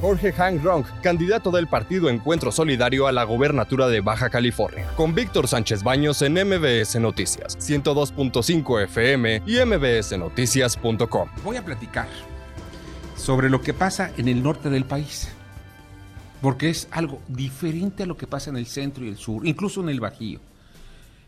Jorge 0.00 0.32
Hank 0.32 0.62
Ronk, 0.62 0.86
candidato 1.00 1.50
del 1.50 1.68
partido 1.68 2.10
Encuentro 2.10 2.52
Solidario 2.52 3.06
a 3.06 3.12
la 3.12 3.24
gobernatura 3.24 3.88
de 3.88 4.00
Baja 4.00 4.28
California, 4.28 4.86
con 4.94 5.14
Víctor 5.14 5.48
Sánchez 5.48 5.82
Baños 5.82 6.20
en 6.22 6.34
MBS 6.34 7.00
Noticias, 7.00 7.56
102.5 7.58 8.82
FM 8.84 9.42
y 9.46 9.64
mbsnoticias.com. 9.64 11.28
Voy 11.42 11.56
a 11.56 11.64
platicar 11.64 12.08
sobre 13.16 13.48
lo 13.48 13.62
que 13.62 13.72
pasa 13.72 14.12
en 14.18 14.28
el 14.28 14.42
norte 14.42 14.68
del 14.68 14.84
país, 14.84 15.28
porque 16.42 16.68
es 16.68 16.88
algo 16.90 17.22
diferente 17.28 18.02
a 18.02 18.06
lo 18.06 18.18
que 18.18 18.26
pasa 18.26 18.50
en 18.50 18.56
el 18.56 18.66
centro 18.66 19.04
y 19.04 19.08
el 19.08 19.16
sur, 19.16 19.46
incluso 19.46 19.80
en 19.80 19.88
el 19.88 20.00
Bajío. 20.00 20.40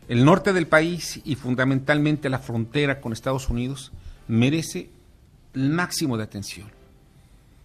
El 0.07 0.25
norte 0.25 0.53
del 0.53 0.67
país 0.67 1.21
y 1.23 1.35
fundamentalmente 1.35 2.29
la 2.29 2.39
frontera 2.39 3.01
con 3.01 3.13
Estados 3.13 3.49
Unidos 3.49 3.91
merece 4.27 4.89
el 5.55 5.69
máximo 5.69 6.17
de 6.17 6.23
atención. 6.23 6.78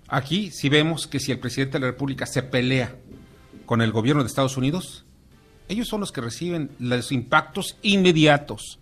Aquí 0.08 0.50
si 0.50 0.68
vemos 0.68 1.06
que 1.06 1.20
si 1.20 1.32
el 1.32 1.38
presidente 1.38 1.74
de 1.74 1.80
la 1.80 1.92
República 1.92 2.26
se 2.26 2.42
pelea 2.42 2.94
con 3.66 3.80
el 3.80 3.92
gobierno 3.92 4.22
de 4.22 4.28
Estados 4.28 4.56
Unidos, 4.56 5.04
ellos 5.68 5.88
son 5.88 6.00
los 6.00 6.12
que 6.12 6.20
reciben 6.20 6.70
los 6.78 7.12
impactos 7.12 7.76
inmediatos. 7.82 8.78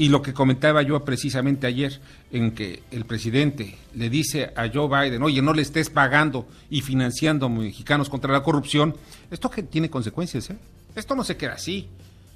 Y 0.00 0.10
lo 0.10 0.22
que 0.22 0.32
comentaba 0.32 0.82
yo 0.82 1.04
precisamente 1.04 1.66
ayer, 1.66 2.00
en 2.30 2.52
que 2.52 2.84
el 2.92 3.04
presidente 3.04 3.76
le 3.94 4.08
dice 4.08 4.52
a 4.54 4.70
Joe 4.72 4.88
Biden, 4.88 5.22
oye, 5.24 5.42
no 5.42 5.52
le 5.52 5.62
estés 5.62 5.90
pagando 5.90 6.46
y 6.70 6.82
financiando 6.82 7.46
a 7.46 7.48
mexicanos 7.48 8.08
contra 8.08 8.32
la 8.32 8.44
corrupción, 8.44 8.96
esto 9.28 9.50
que 9.50 9.64
tiene 9.64 9.90
consecuencias, 9.90 10.50
¿eh? 10.50 10.56
Esto 10.94 11.16
no 11.16 11.24
se 11.24 11.36
queda 11.36 11.54
así. 11.54 11.88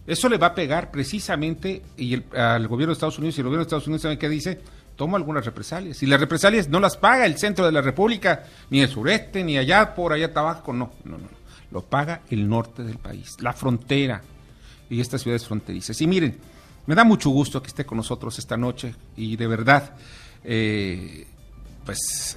Eso 0.06 0.28
le 0.28 0.36
va 0.36 0.48
a 0.48 0.54
pegar 0.54 0.90
precisamente 0.90 1.82
y 1.96 2.20
al 2.36 2.66
gobierno 2.66 2.92
de 2.92 2.94
Estados 2.94 3.18
Unidos 3.18 3.36
y 3.36 3.40
el 3.40 3.44
gobierno 3.44 3.64
de 3.64 3.68
Estados 3.68 3.86
Unidos 3.86 4.02
sabe 4.02 4.18
qué 4.18 4.28
dice, 4.28 4.60
toma 4.96 5.16
algunas 5.16 5.44
represalias. 5.44 6.02
Y 6.02 6.06
las 6.06 6.20
represalias 6.20 6.68
no 6.68 6.80
las 6.80 6.96
paga 6.96 7.26
el 7.26 7.38
centro 7.38 7.64
de 7.64 7.72
la 7.72 7.80
República, 7.80 8.44
ni 8.70 8.80
el 8.80 8.88
sureste, 8.88 9.44
ni 9.44 9.58
allá 9.58 9.94
por 9.94 10.12
allá 10.12 10.32
Tabasco, 10.32 10.72
no, 10.72 10.92
no, 11.04 11.18
no. 11.18 11.42
Lo 11.70 11.82
paga 11.82 12.22
el 12.30 12.48
norte 12.48 12.82
del 12.82 12.98
país, 12.98 13.36
la 13.40 13.52
frontera 13.52 14.22
y 14.90 15.00
estas 15.00 15.22
ciudades 15.22 15.46
fronterizas. 15.46 16.00
Y 16.02 16.06
miren, 16.06 16.36
me 16.86 16.94
da 16.94 17.04
mucho 17.04 17.30
gusto 17.30 17.62
que 17.62 17.68
esté 17.68 17.86
con 17.86 17.96
nosotros 17.96 18.38
esta 18.38 18.56
noche 18.56 18.94
y 19.16 19.36
de 19.36 19.46
verdad, 19.46 19.94
eh, 20.44 21.26
pues 21.86 22.36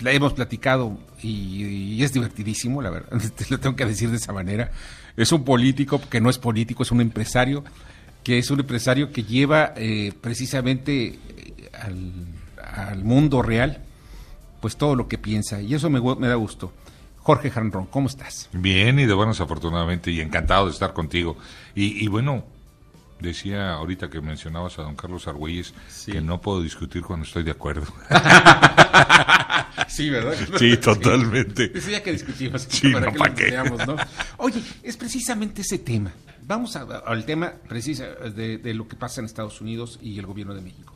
la 0.00 0.12
hemos 0.12 0.32
platicado 0.32 0.98
y, 1.22 2.02
es 2.02 2.12
divertidísimo, 2.12 2.82
la 2.82 2.90
verdad, 2.90 3.20
lo 3.50 3.60
tengo 3.60 3.76
que 3.76 3.86
decir 3.86 4.10
de 4.10 4.16
esa 4.16 4.32
manera. 4.32 4.70
Es 5.16 5.32
un 5.32 5.44
político 5.44 6.00
que 6.10 6.20
no 6.20 6.30
es 6.30 6.38
político, 6.38 6.82
es 6.82 6.92
un 6.92 7.00
empresario, 7.00 7.64
que 8.22 8.38
es 8.38 8.50
un 8.50 8.60
empresario 8.60 9.12
que 9.12 9.22
lleva 9.22 9.72
eh, 9.76 10.12
precisamente 10.20 11.06
eh, 11.06 11.70
al, 11.72 13.02
mundo 13.02 13.40
real 13.42 13.82
pues 14.60 14.76
todo 14.76 14.94
lo 14.94 15.08
que 15.08 15.16
piensa 15.16 15.60
y 15.62 15.74
eso 15.74 15.88
me, 15.88 16.00
da 16.28 16.34
gusto. 16.34 16.72
Jorge 17.18 17.50
Janrón, 17.50 17.86
¿cómo 17.86 18.08
estás? 18.08 18.48
Bien 18.52 18.98
y 18.98 19.06
de 19.06 19.14
buenas 19.14 19.40
afortunadamente 19.40 20.10
y 20.10 20.20
encantado 20.20 20.66
de 20.66 20.72
estar 20.72 20.92
contigo. 20.92 21.36
Y, 21.74 22.04
y 22.04 22.08
bueno, 22.08 22.44
Decía 23.20 23.72
ahorita 23.72 24.10
que 24.10 24.20
mencionabas 24.20 24.78
a 24.78 24.82
don 24.82 24.94
Carlos 24.94 25.26
Argüelles 25.26 25.72
que 26.04 26.20
no 26.20 26.40
puedo 26.40 26.60
discutir 26.60 27.02
cuando 27.02 27.24
estoy 27.24 27.44
de 27.44 27.50
acuerdo. 27.50 27.86
sí, 29.88 30.10
¿verdad? 30.10 30.34
Sí, 30.58 30.76
totalmente. 30.76 31.68
Decía 31.68 32.02
que 32.02 32.12
discutimos. 32.12 32.66
Sí, 32.68 32.92
para 32.92 33.10
no, 33.10 33.34
que 33.34 33.52
¿no? 33.86 33.96
Oye, 34.36 34.62
es 34.82 34.96
precisamente 34.98 35.62
ese 35.62 35.78
tema. 35.78 36.12
Vamos 36.42 36.76
al 36.76 37.24
tema 37.24 37.54
precisa 37.66 38.04
de, 38.06 38.58
de 38.58 38.74
lo 38.74 38.86
que 38.86 38.96
pasa 38.96 39.20
en 39.20 39.24
Estados 39.24 39.60
Unidos 39.62 39.98
y 40.02 40.18
el 40.18 40.26
gobierno 40.26 40.54
de 40.54 40.60
México. 40.60 40.92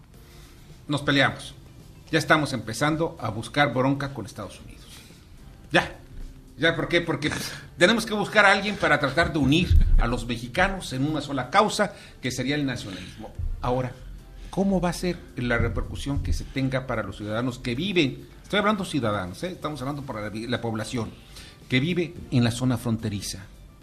Nos 0.88 1.00
peleamos. 1.02 1.54
Ya 2.10 2.18
estamos 2.18 2.52
empezando 2.52 3.16
a 3.20 3.30
buscar 3.30 3.72
bronca 3.72 4.12
con 4.12 4.26
Estados 4.26 4.60
Unidos. 4.60 4.84
Ya, 5.72 5.99
¿Ya 6.60 6.76
por 6.76 6.88
qué? 6.88 7.00
Porque 7.00 7.32
tenemos 7.78 8.04
que 8.04 8.12
buscar 8.12 8.44
a 8.44 8.52
alguien 8.52 8.76
para 8.76 9.00
tratar 9.00 9.32
de 9.32 9.38
unir 9.38 9.74
a 9.98 10.06
los 10.06 10.26
mexicanos 10.26 10.92
en 10.92 11.06
una 11.06 11.22
sola 11.22 11.48
causa, 11.48 11.94
que 12.20 12.30
sería 12.30 12.54
el 12.54 12.66
nacionalismo. 12.66 13.32
Ahora, 13.62 13.92
¿cómo 14.50 14.78
va 14.78 14.90
a 14.90 14.92
ser 14.92 15.16
la 15.36 15.56
repercusión 15.56 16.22
que 16.22 16.34
se 16.34 16.44
tenga 16.44 16.86
para 16.86 17.02
los 17.02 17.16
ciudadanos 17.16 17.58
que 17.58 17.74
viven? 17.74 18.26
Estoy 18.42 18.58
hablando 18.58 18.84
ciudadanos, 18.84 19.42
¿eh? 19.42 19.52
estamos 19.52 19.80
hablando 19.80 20.02
para 20.02 20.28
la, 20.28 20.60
población 20.60 21.10
que 21.66 21.80
vive 21.80 22.12
en 22.30 22.44
la 22.44 22.50
zona 22.50 22.76
fronteriza. 22.76 23.38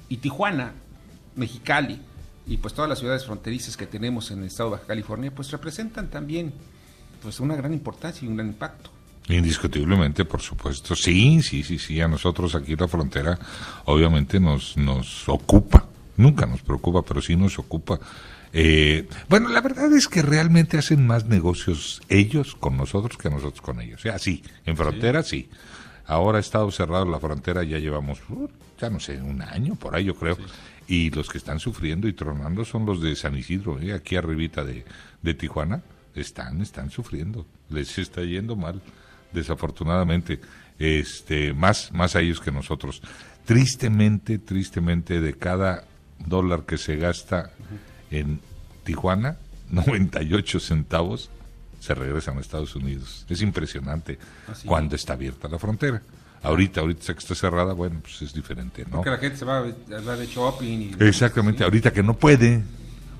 Y 0.07 0.17
Tijuana, 0.17 0.73
Mexicali 1.35 1.99
y 2.45 2.57
pues 2.57 2.75
todas 2.75 2.87
las 2.87 2.99
ciudades 2.99 3.25
fronterizas 3.25 3.75
que 3.75 3.87
tenemos 3.87 4.29
en 4.29 4.41
el 4.41 4.45
estado 4.45 4.69
de 4.69 4.75
Baja 4.75 4.87
California, 4.87 5.33
pues 5.33 5.49
representan 5.49 6.11
también 6.11 6.53
pues 7.23 7.39
una 7.39 7.55
gran 7.55 7.73
importancia 7.73 8.23
y 8.23 8.29
un 8.29 8.35
gran 8.35 8.49
impacto. 8.49 8.91
Indiscutiblemente, 9.29 10.23
por 10.23 10.41
supuesto. 10.41 10.95
Sí, 10.95 11.41
sí, 11.41 11.63
sí, 11.63 11.77
sí. 11.77 11.99
A 11.99 12.07
nosotros 12.07 12.55
aquí 12.55 12.75
la 12.75 12.87
frontera 12.87 13.37
obviamente 13.85 14.39
nos, 14.39 14.77
nos 14.77 15.27
ocupa. 15.27 15.85
Nunca 16.15 16.45
nos 16.45 16.61
preocupa, 16.61 17.01
pero 17.01 17.21
sí 17.21 17.35
nos 17.35 17.59
ocupa. 17.59 17.99
Eh, 18.53 19.07
bueno, 19.27 19.49
la 19.49 19.59
verdad 19.59 19.91
es 19.93 20.07
que 20.07 20.21
realmente 20.21 20.77
hacen 20.77 21.05
más 21.05 21.25
negocios 21.25 22.01
ellos 22.07 22.55
con 22.55 22.77
nosotros 22.77 23.17
que 23.17 23.29
nosotros 23.29 23.61
con 23.61 23.81
ellos. 23.81 23.99
O 23.99 24.03
sea, 24.03 24.17
sí, 24.17 24.43
en 24.65 24.77
frontera 24.77 25.23
sí. 25.23 25.49
Ahora 26.05 26.37
ha 26.37 26.41
estado 26.41 26.71
cerrado 26.71 27.05
la 27.05 27.19
frontera, 27.19 27.63
ya 27.63 27.79
llevamos, 27.79 28.21
uh, 28.29 28.47
ya 28.79 28.89
no 28.89 29.01
sé, 29.01 29.21
un 29.21 29.41
año 29.41 29.75
por 29.75 29.93
ahí 29.93 30.05
yo 30.05 30.15
creo. 30.15 30.37
Y 30.87 31.09
los 31.09 31.27
que 31.27 31.37
están 31.37 31.59
sufriendo 31.59 32.07
y 32.07 32.13
tronando 32.13 32.63
son 32.63 32.85
los 32.85 33.01
de 33.01 33.13
San 33.17 33.35
Isidro, 33.35 33.77
¿eh? 33.81 33.91
aquí 33.91 34.15
arribita 34.15 34.63
de, 34.63 34.85
de 35.21 35.33
Tijuana. 35.33 35.81
Están, 36.15 36.61
están 36.61 36.89
sufriendo. 36.89 37.45
Les 37.69 37.97
está 37.97 38.23
yendo 38.23 38.55
mal 38.55 38.81
desafortunadamente, 39.31 40.39
este, 40.79 41.53
más, 41.53 41.91
más 41.91 42.15
a 42.15 42.21
ellos 42.21 42.39
que 42.39 42.51
nosotros. 42.51 43.01
Tristemente, 43.45 44.39
tristemente, 44.39 45.21
de 45.21 45.33
cada 45.33 45.85
dólar 46.25 46.65
que 46.65 46.77
se 46.77 46.97
gasta 46.97 47.51
en 48.11 48.39
Tijuana, 48.83 49.37
98 49.69 50.59
centavos 50.59 51.29
se 51.79 51.93
regresan 51.93 52.37
a 52.37 52.41
Estados 52.41 52.75
Unidos. 52.75 53.25
Es 53.29 53.41
impresionante 53.41 54.17
cuando 54.65 54.95
está 54.95 55.13
abierta 55.13 55.47
la 55.47 55.59
frontera. 55.59 56.01
Ahorita, 56.43 56.81
ahorita 56.81 57.13
que 57.13 57.19
está 57.19 57.35
cerrada, 57.35 57.73
bueno, 57.73 57.99
pues 58.01 58.21
es 58.21 58.33
diferente, 58.33 58.85
¿no? 58.85 58.97
Porque 58.97 59.09
la 59.09 59.17
gente 59.17 59.37
se 59.37 59.45
va, 59.45 59.63
de 59.63 60.27
shopping. 60.27 60.95
Exactamente, 60.99 61.63
ahorita 61.63 61.91
que 61.91 62.03
no 62.03 62.15
puede, 62.15 62.63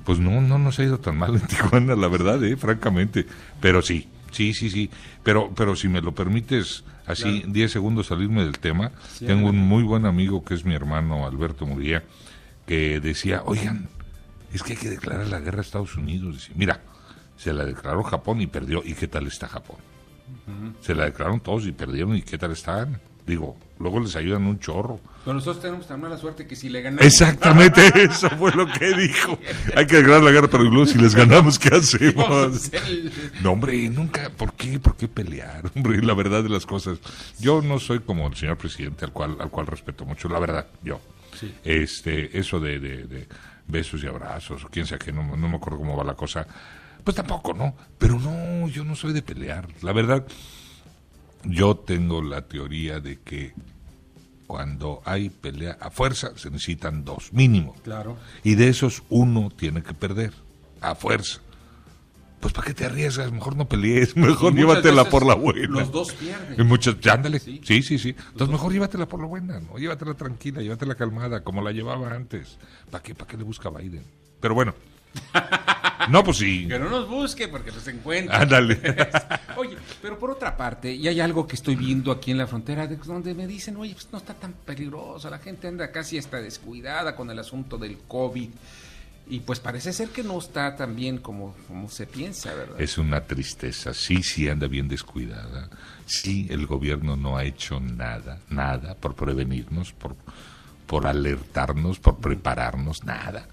pues 0.04 0.18
no, 0.18 0.40
no 0.40 0.58
nos 0.58 0.78
ha 0.78 0.84
ido 0.84 0.98
tan 0.98 1.16
mal 1.16 1.34
en 1.34 1.40
Tijuana, 1.46 1.96
la 1.96 2.08
verdad, 2.08 2.42
¿eh? 2.44 2.56
francamente. 2.56 3.26
Pero 3.60 3.82
sí, 3.82 4.08
Sí, 4.30 4.52
sí, 4.54 4.70
sí. 4.70 4.90
Pero, 5.22 5.52
pero 5.54 5.76
si 5.76 5.88
me 5.88 6.00
lo 6.00 6.14
permites, 6.14 6.84
así 7.06 7.44
10 7.46 7.72
segundos 7.72 8.08
salirme 8.08 8.44
del 8.44 8.58
tema. 8.58 8.92
Tengo 9.18 9.48
un 9.48 9.58
muy 9.58 9.82
buen 9.82 10.06
amigo 10.06 10.44
que 10.44 10.54
es 10.54 10.64
mi 10.64 10.74
hermano 10.74 11.26
Alberto 11.26 11.66
Muría, 11.66 12.04
que 12.66 13.00
decía, 13.00 13.42
oigan, 13.44 13.88
es 14.52 14.62
que 14.62 14.72
hay 14.72 14.78
que 14.78 14.90
declarar 14.90 15.26
la 15.28 15.40
guerra 15.40 15.58
a 15.58 15.62
Estados 15.62 15.96
Unidos. 15.96 16.50
mira, 16.54 16.80
se 17.36 17.52
la 17.52 17.64
declaró 17.64 18.02
Japón 18.02 18.40
y 18.40 18.46
perdió. 18.46 18.82
¿Y 18.84 18.94
qué 18.94 19.08
tal 19.08 19.26
está 19.26 19.48
Japón? 19.48 19.76
Se 20.80 20.94
la 20.94 21.04
declararon 21.04 21.40
todos 21.40 21.66
y 21.66 21.72
perdieron. 21.72 22.16
¿Y 22.16 22.22
qué 22.22 22.36
tal 22.36 22.52
están? 22.52 23.00
Digo, 23.28 23.58
luego 23.78 24.00
les 24.00 24.16
ayudan 24.16 24.46
un 24.46 24.58
chorro. 24.58 24.98
Pero 25.22 25.34
nosotros 25.34 25.60
tenemos 25.60 25.86
tan 25.86 26.00
mala 26.00 26.16
suerte 26.16 26.46
que 26.46 26.56
si 26.56 26.70
le 26.70 26.80
ganamos. 26.80 27.04
Exactamente, 27.04 27.92
eso 28.02 28.30
fue 28.30 28.52
lo 28.52 28.66
que 28.66 28.94
dijo. 28.94 29.38
Hay 29.76 29.86
que 29.86 30.00
ganar 30.00 30.22
la 30.22 30.30
guerra, 30.30 30.48
pero 30.48 30.64
luego 30.64 30.86
si 30.86 30.96
les 30.96 31.14
ganamos, 31.14 31.58
¿qué 31.58 31.76
hacemos? 31.76 32.70
No, 33.42 33.52
hombre, 33.52 33.86
nunca. 33.90 34.30
¿Por 34.30 34.54
qué? 34.54 34.80
¿Por 34.80 34.96
qué 34.96 35.08
pelear? 35.08 35.70
Hombre, 35.76 36.00
la 36.00 36.14
verdad 36.14 36.42
de 36.42 36.48
las 36.48 36.64
cosas. 36.64 36.98
Yo 37.38 37.60
no 37.60 37.78
soy 37.78 38.00
como 38.00 38.26
el 38.26 38.34
señor 38.34 38.56
presidente, 38.56 39.04
al 39.04 39.12
cual, 39.12 39.36
al 39.38 39.50
cual 39.50 39.66
respeto 39.66 40.06
mucho, 40.06 40.30
la 40.30 40.38
verdad, 40.38 40.66
yo. 40.82 40.98
Este, 41.62 42.38
eso 42.38 42.58
de, 42.58 42.78
de, 42.80 43.28
besos 43.66 44.02
y 44.02 44.06
abrazos, 44.06 44.64
o 44.64 44.68
quién 44.68 44.86
sea 44.86 44.98
que 44.98 45.12
no, 45.12 45.36
no 45.36 45.48
me 45.48 45.56
acuerdo 45.56 45.78
cómo 45.78 45.94
va 45.98 46.02
la 46.02 46.14
cosa. 46.14 46.46
Pues 47.04 47.14
tampoco, 47.14 47.52
¿no? 47.52 47.74
Pero 47.98 48.18
no, 48.18 48.68
yo 48.68 48.84
no 48.84 48.96
soy 48.96 49.12
de 49.12 49.20
pelear. 49.20 49.68
La 49.82 49.92
verdad, 49.92 50.26
yo 51.44 51.76
tengo 51.76 52.22
la 52.22 52.42
teoría 52.42 53.00
de 53.00 53.18
que 53.20 53.54
cuando 54.46 55.02
hay 55.04 55.28
pelea 55.28 55.76
a 55.80 55.90
fuerza 55.90 56.32
se 56.36 56.50
necesitan 56.50 57.04
dos, 57.04 57.32
mínimo. 57.32 57.74
Claro. 57.84 58.16
Y 58.42 58.54
de 58.54 58.68
esos 58.68 59.02
uno 59.08 59.50
tiene 59.54 59.82
que 59.82 59.94
perder, 59.94 60.32
a 60.80 60.94
fuerza. 60.94 61.40
Pues 62.40 62.54
¿para 62.54 62.68
qué 62.68 62.74
te 62.74 62.84
arriesgas? 62.84 63.32
Mejor 63.32 63.56
no 63.56 63.68
pelees, 63.68 64.16
mejor 64.16 64.54
llévatela 64.54 65.04
por 65.04 65.26
la 65.26 65.34
buena. 65.34 65.80
Los 65.80 65.90
dos 65.90 66.12
pierden. 66.12 66.66
muchas, 66.66 66.94
ándale, 67.06 67.40
sí, 67.40 67.60
sí, 67.64 67.98
sí. 67.98 68.08
Entonces 68.10 68.48
mejor 68.48 68.72
llévatela 68.72 69.06
por 69.06 69.20
la 69.20 69.26
buena, 69.26 69.60
¿no? 69.60 69.76
Llévatela 69.76 70.14
tranquila, 70.14 70.62
llévatela 70.62 70.94
calmada, 70.94 71.42
como 71.42 71.62
la 71.62 71.72
llevaba 71.72 72.14
antes. 72.14 72.58
¿Para 72.90 73.02
qué, 73.02 73.14
para 73.14 73.28
qué 73.28 73.36
le 73.36 73.44
busca 73.44 73.70
Biden? 73.70 74.04
Pero 74.40 74.54
bueno. 74.54 74.74
No, 76.08 76.24
pues 76.24 76.38
sí. 76.38 76.66
Que 76.66 76.78
no 76.78 76.88
nos 76.88 77.08
busque 77.08 77.48
porque 77.48 77.70
nos 77.70 77.86
encuentra. 77.86 78.40
Ándale. 78.40 78.80
oye, 79.56 79.76
pero 80.00 80.18
por 80.18 80.30
otra 80.30 80.56
parte, 80.56 80.92
y 80.92 81.06
hay 81.06 81.20
algo 81.20 81.46
que 81.46 81.56
estoy 81.56 81.76
viendo 81.76 82.10
aquí 82.10 82.30
en 82.30 82.38
la 82.38 82.46
frontera 82.46 82.86
donde 82.86 83.34
me 83.34 83.46
dicen, 83.46 83.76
oye, 83.76 83.92
pues 83.92 84.08
no 84.10 84.18
está 84.18 84.34
tan 84.34 84.52
peligroso, 84.52 85.28
la 85.28 85.38
gente 85.38 85.68
anda 85.68 85.90
casi 85.90 86.18
hasta 86.18 86.40
descuidada 86.40 87.14
con 87.14 87.30
el 87.30 87.38
asunto 87.38 87.76
del 87.76 87.98
COVID. 88.08 88.48
Y 89.30 89.40
pues 89.40 89.60
parece 89.60 89.92
ser 89.92 90.08
que 90.08 90.22
no 90.22 90.38
está 90.38 90.74
tan 90.74 90.96
bien 90.96 91.18
como, 91.18 91.54
como 91.66 91.90
se 91.90 92.06
piensa, 92.06 92.54
¿verdad? 92.54 92.80
Es 92.80 92.96
una 92.96 93.20
tristeza. 93.20 93.92
Sí, 93.92 94.22
sí 94.22 94.48
anda 94.48 94.66
bien 94.68 94.88
descuidada. 94.88 95.68
Sí, 96.06 96.46
el 96.48 96.66
gobierno 96.66 97.14
no 97.14 97.36
ha 97.36 97.44
hecho 97.44 97.78
nada, 97.78 98.38
nada 98.48 98.94
por 98.94 99.14
prevenirnos, 99.14 99.92
por, 99.92 100.16
por 100.86 101.06
alertarnos, 101.06 101.98
por 101.98 102.16
prepararnos, 102.16 103.04
nada. 103.04 103.46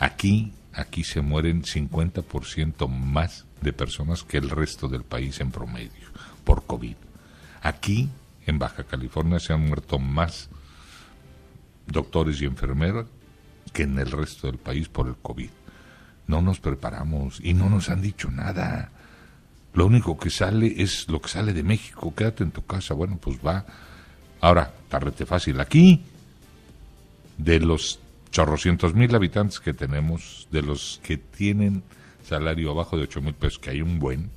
Aquí, 0.00 0.52
aquí 0.72 1.04
se 1.04 1.20
mueren 1.20 1.62
50% 1.62 2.88
más 2.88 3.46
de 3.60 3.72
personas 3.72 4.22
que 4.22 4.38
el 4.38 4.50
resto 4.50 4.88
del 4.88 5.02
país 5.02 5.40
en 5.40 5.50
promedio 5.50 6.08
por 6.44 6.64
COVID. 6.66 6.96
Aquí, 7.62 8.08
en 8.46 8.58
Baja 8.58 8.84
California, 8.84 9.38
se 9.38 9.52
han 9.52 9.66
muerto 9.66 9.98
más 9.98 10.48
doctores 11.86 12.40
y 12.40 12.46
enfermeras 12.46 13.06
que 13.72 13.82
en 13.82 13.98
el 13.98 14.10
resto 14.10 14.46
del 14.46 14.58
país 14.58 14.88
por 14.88 15.08
el 15.08 15.16
COVID. 15.16 15.50
No 16.26 16.42
nos 16.42 16.60
preparamos 16.60 17.40
y 17.42 17.54
no 17.54 17.68
nos 17.68 17.90
han 17.90 18.02
dicho 18.02 18.30
nada. 18.30 18.90
Lo 19.74 19.86
único 19.86 20.18
que 20.18 20.30
sale 20.30 20.74
es 20.82 21.08
lo 21.08 21.20
que 21.20 21.28
sale 21.28 21.52
de 21.52 21.62
México. 21.62 22.14
Quédate 22.14 22.44
en 22.44 22.50
tu 22.50 22.64
casa. 22.64 22.94
Bueno, 22.94 23.18
pues 23.20 23.38
va. 23.44 23.64
Ahora, 24.40 24.72
tarrete 24.88 25.26
fácil. 25.26 25.60
Aquí, 25.60 26.02
de 27.36 27.60
los 27.60 28.00
chorrocientos 28.30 28.94
mil 28.94 29.14
habitantes 29.14 29.60
que 29.60 29.74
tenemos, 29.74 30.48
de 30.50 30.62
los 30.62 31.00
que 31.02 31.18
tienen 31.18 31.82
salario 32.22 32.70
abajo 32.70 32.96
de 32.96 33.04
ocho 33.04 33.20
mil 33.20 33.34
pesos, 33.34 33.58
que 33.58 33.70
hay 33.70 33.82
un 33.82 33.98
buen, 33.98 34.30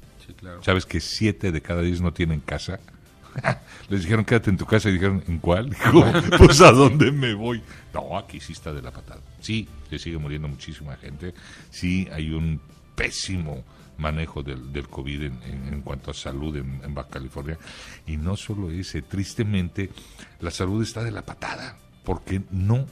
¿sabes 0.62 0.86
que 0.86 1.00
siete 1.00 1.51
de 1.51 1.62
cada 1.62 1.81
diez 1.81 2.01
no 2.01 2.13
tienen 2.13 2.40
casa? 2.40 2.80
Les 3.90 4.04
dijeron, 4.04 4.25
quédate 4.25 4.50
en 4.50 4.57
tu 4.57 4.66
casa. 4.66 4.90
Y 4.90 4.94
dijeron, 4.94 5.24
¿en 5.28 5.40
cuál? 5.40 5.69
Dijo, 5.69 6.04
pues 6.38 6.62
¿a 6.62 6.72
dónde 6.72 7.12
me 7.12 7.34
voy? 7.34 7.62
No, 7.94 8.18
aquí 8.18 8.40
sí 8.40 8.54
está 8.54 8.74
de 8.74 8.81
la 8.81 8.92
patada. 8.92 9.22
Sí, 9.40 9.68
se 9.90 10.00
sigue 10.00 10.18
muriendo 10.18 10.48
muchísima 10.48 10.96
gente. 10.98 11.34
Sí, 11.69 12.07
hay 12.12 12.31
un 12.31 12.62
pésimo 12.96 13.63
manejo 13.98 14.44
del, 14.44 14.72
del 14.74 14.88
COVID 14.88 15.24
en, 15.24 15.42
en, 15.44 15.81
cuanto 15.81 16.12
a 16.12 16.13
salud 16.13 16.56
en, 16.57 16.81
en, 16.84 16.94
Baja 16.94 17.10
California. 17.10 17.57
Y 18.07 18.18
no 18.18 18.36
solo 18.36 18.72
ese, 18.72 19.01
tristemente, 19.01 19.89
la 20.39 20.51
salud 20.51 20.81
está 20.81 21.04
de 21.04 21.12
la 21.12 21.24
patada, 21.24 21.78
porque 22.04 22.42
no 22.51 22.86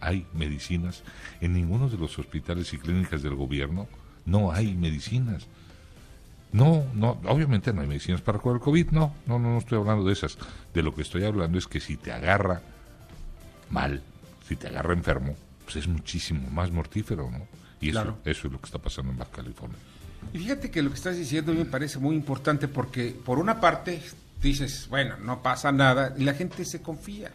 hay 0.00 0.26
medicinas. 0.32 1.02
En 1.40 1.52
ninguno 1.54 1.88
de 1.88 1.96
los 1.96 2.18
hospitales 2.18 2.72
y 2.72 2.78
clínicas 2.78 3.22
del 3.22 3.34
gobierno 3.34 3.88
no 4.24 4.52
hay 4.52 4.74
medicinas. 4.74 5.46
No, 6.52 6.84
no, 6.94 7.20
obviamente 7.24 7.72
no 7.72 7.82
hay 7.82 7.86
medicinas 7.86 8.22
para 8.22 8.38
curar 8.38 8.56
el 8.56 8.62
COVID, 8.62 8.90
no, 8.90 9.14
no, 9.26 9.38
no, 9.38 9.52
no 9.52 9.58
estoy 9.58 9.78
hablando 9.78 10.04
de 10.04 10.12
esas. 10.12 10.38
De 10.72 10.82
lo 10.82 10.94
que 10.94 11.02
estoy 11.02 11.24
hablando 11.24 11.58
es 11.58 11.66
que 11.66 11.80
si 11.80 11.96
te 11.96 12.10
agarra 12.10 12.62
mal, 13.70 14.02
si 14.46 14.56
te 14.56 14.68
agarra 14.68 14.94
enfermo, 14.94 15.36
pues 15.64 15.76
es 15.76 15.88
muchísimo 15.88 16.48
más 16.50 16.70
mortífero, 16.70 17.30
¿no? 17.30 17.46
Y 17.80 17.90
eso, 17.90 18.18
eso 18.24 18.46
es 18.46 18.52
lo 18.52 18.58
que 18.58 18.66
está 18.66 18.78
pasando 18.78 19.12
en 19.12 19.18
Baja 19.18 19.30
California. 19.30 19.78
Y 20.32 20.38
fíjate 20.38 20.70
que 20.70 20.82
lo 20.82 20.90
que 20.90 20.96
estás 20.96 21.16
diciendo 21.16 21.52
me 21.52 21.64
parece 21.64 21.98
muy 21.98 22.16
importante 22.16 22.66
porque 22.66 23.14
por 23.24 23.38
una 23.38 23.60
parte 23.60 24.00
dices, 24.42 24.86
bueno, 24.88 25.16
no 25.18 25.42
pasa 25.42 25.70
nada 25.72 26.14
y 26.16 26.24
la 26.24 26.34
gente 26.34 26.64
se 26.64 26.82
confía. 26.82 27.30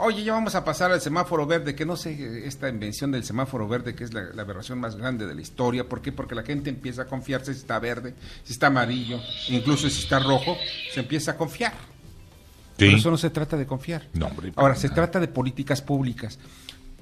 Oye, 0.00 0.22
ya 0.22 0.32
vamos 0.32 0.54
a 0.54 0.64
pasar 0.64 0.92
al 0.92 1.00
semáforo 1.00 1.44
verde, 1.44 1.74
que 1.74 1.84
no 1.84 1.96
sé, 1.96 2.46
esta 2.46 2.68
invención 2.68 3.10
del 3.10 3.24
semáforo 3.24 3.66
verde, 3.66 3.96
que 3.96 4.04
es 4.04 4.14
la, 4.14 4.22
la, 4.32 4.42
aberración 4.42 4.78
más 4.78 4.94
grande 4.94 5.26
de 5.26 5.34
la 5.34 5.40
historia. 5.40 5.88
¿Por 5.88 6.00
qué? 6.00 6.12
Porque 6.12 6.36
la 6.36 6.44
gente 6.44 6.70
empieza 6.70 7.02
a 7.02 7.04
confiarse 7.06 7.52
si 7.52 7.60
está 7.60 7.80
verde, 7.80 8.14
si 8.44 8.52
está 8.52 8.68
amarillo, 8.68 9.20
incluso 9.48 9.90
si 9.90 10.02
está 10.02 10.20
rojo, 10.20 10.56
se 10.92 11.00
empieza 11.00 11.32
a 11.32 11.36
confiar. 11.36 11.72
Sí. 11.72 12.84
Pero 12.84 12.96
eso 12.96 13.10
no 13.10 13.18
se 13.18 13.30
trata 13.30 13.56
de 13.56 13.66
confiar. 13.66 14.06
No, 14.12 14.26
hombre, 14.26 14.52
Ahora, 14.54 14.76
se 14.76 14.88
trata 14.88 15.18
de 15.18 15.26
políticas 15.26 15.82
públicas. 15.82 16.38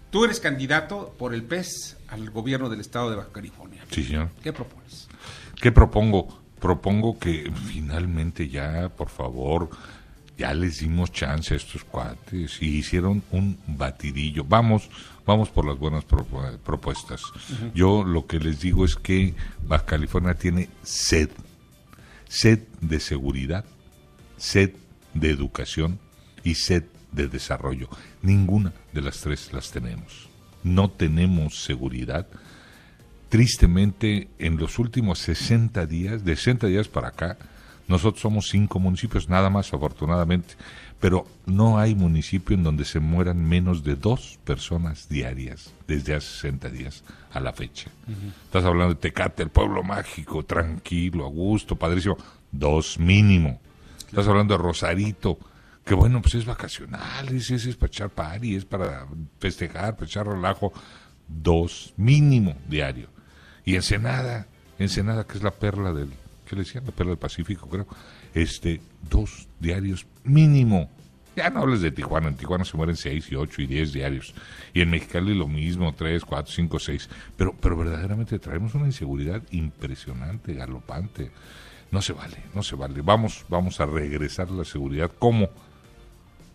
Tú 0.08 0.24
eres 0.24 0.40
candidato 0.40 1.14
por 1.18 1.34
el 1.34 1.42
PES 1.42 1.98
al 2.08 2.30
gobierno 2.30 2.70
del 2.70 2.80
estado 2.80 3.10
de 3.10 3.16
Baja 3.16 3.28
California. 3.30 3.84
Sí, 3.90 4.04
señor. 4.04 4.30
¿Qué 4.42 4.54
propones? 4.54 5.06
¿Qué 5.60 5.70
propongo? 5.70 6.40
Propongo 6.58 7.18
que 7.18 7.52
finalmente 7.66 8.48
ya, 8.48 8.88
por 8.88 9.10
favor, 9.10 9.68
ya 10.36 10.52
les 10.52 10.80
dimos 10.80 11.12
chance 11.12 11.54
a 11.54 11.56
estos 11.56 11.84
cuates 11.84 12.60
y 12.60 12.78
hicieron 12.78 13.22
un 13.30 13.58
batidillo. 13.66 14.44
Vamos, 14.44 14.90
vamos 15.24 15.48
por 15.48 15.66
las 15.66 15.78
buenas 15.78 16.04
propuestas. 16.04 17.22
Uh 17.24 17.34
-huh. 17.34 17.72
Yo 17.74 18.04
lo 18.04 18.26
que 18.26 18.38
les 18.38 18.60
digo 18.60 18.84
es 18.84 18.96
que 18.96 19.34
Baja 19.66 19.86
California 19.86 20.34
tiene 20.34 20.68
sed, 20.82 21.30
sed 22.28 22.60
de 22.80 23.00
seguridad, 23.00 23.64
sed 24.36 24.72
de 25.14 25.30
educación 25.30 25.98
y 26.44 26.54
sed 26.54 26.84
de 27.12 27.28
desarrollo. 27.28 27.88
Ninguna 28.22 28.72
de 28.92 29.00
las 29.00 29.20
tres 29.20 29.52
las 29.52 29.70
tenemos. 29.70 30.28
No 30.62 30.90
tenemos 30.90 31.64
seguridad. 31.64 32.26
Tristemente, 33.30 34.28
en 34.38 34.56
los 34.56 34.78
últimos 34.78 35.18
60 35.20 35.86
días, 35.86 36.24
de 36.24 36.36
60 36.36 36.66
días 36.66 36.88
para 36.88 37.08
acá, 37.08 37.38
nosotros 37.88 38.20
somos 38.20 38.48
cinco 38.48 38.80
municipios, 38.80 39.28
nada 39.28 39.48
más 39.48 39.72
afortunadamente, 39.72 40.54
pero 41.00 41.26
no 41.44 41.78
hay 41.78 41.94
municipio 41.94 42.56
en 42.56 42.64
donde 42.64 42.84
se 42.84 43.00
mueran 43.00 43.44
menos 43.44 43.84
de 43.84 43.94
dos 43.94 44.38
personas 44.44 45.08
diarias 45.08 45.72
desde 45.86 46.14
hace 46.14 46.26
60 46.26 46.70
días 46.70 47.04
a 47.32 47.40
la 47.40 47.52
fecha. 47.52 47.90
Uh 48.08 48.10
-huh. 48.10 48.44
Estás 48.44 48.64
hablando 48.64 48.94
de 48.94 49.00
Tecate, 49.00 49.42
el 49.42 49.50
pueblo 49.50 49.82
mágico, 49.82 50.44
tranquilo, 50.44 51.26
a 51.26 51.28
gusto, 51.28 51.76
padrísimo, 51.76 52.16
dos 52.50 52.98
mínimo. 52.98 53.60
Claro. 53.60 54.08
Estás 54.08 54.28
hablando 54.28 54.56
de 54.56 54.62
Rosarito, 54.62 55.38
que 55.84 55.94
bueno, 55.94 56.20
pues 56.20 56.34
es 56.34 56.44
vacacional, 56.44 57.28
es, 57.28 57.50
es, 57.50 57.66
es 57.66 57.76
para 57.76 57.88
echar 57.88 58.10
party, 58.10 58.56
es 58.56 58.64
para 58.64 59.06
festejar, 59.38 59.94
para 59.94 60.06
echar 60.06 60.26
relajo, 60.26 60.72
dos 61.28 61.92
mínimo 61.96 62.56
diario. 62.68 63.08
Y 63.64 63.76
Ensenada, 63.76 64.48
Ensenada 64.78 65.24
que 65.24 65.38
es 65.38 65.42
la 65.44 65.52
perla 65.52 65.92
del 65.92 66.10
¿qué 66.46 66.56
le 66.56 66.62
decían? 66.62 66.84
La 66.84 66.92
perla 66.92 67.10
del 67.10 67.18
Pacífico, 67.18 67.68
creo. 67.68 67.86
Este, 68.32 68.80
dos 69.10 69.48
diarios 69.60 70.06
mínimo. 70.24 70.90
Ya 71.36 71.50
no 71.50 71.60
hables 71.60 71.82
de 71.82 71.90
Tijuana, 71.90 72.28
en 72.28 72.36
Tijuana 72.36 72.64
se 72.64 72.78
mueren 72.78 72.96
seis 72.96 73.30
y 73.30 73.34
ocho 73.34 73.60
y 73.60 73.66
diez 73.66 73.92
diarios. 73.92 74.32
Y 74.72 74.80
en 74.80 74.88
Mexicali 74.88 75.34
lo 75.34 75.46
mismo, 75.46 75.94
tres, 75.94 76.24
cuatro, 76.24 76.50
cinco, 76.50 76.78
seis. 76.78 77.10
Pero, 77.36 77.54
pero 77.60 77.76
verdaderamente 77.76 78.38
traemos 78.38 78.74
una 78.74 78.86
inseguridad 78.86 79.42
impresionante, 79.50 80.54
galopante. 80.54 81.30
No 81.90 82.00
se 82.00 82.14
vale, 82.14 82.38
no 82.54 82.62
se 82.62 82.74
vale. 82.74 83.02
Vamos, 83.02 83.44
vamos 83.50 83.80
a 83.80 83.86
regresar 83.86 84.50
la 84.50 84.64
seguridad 84.64 85.10
como, 85.18 85.50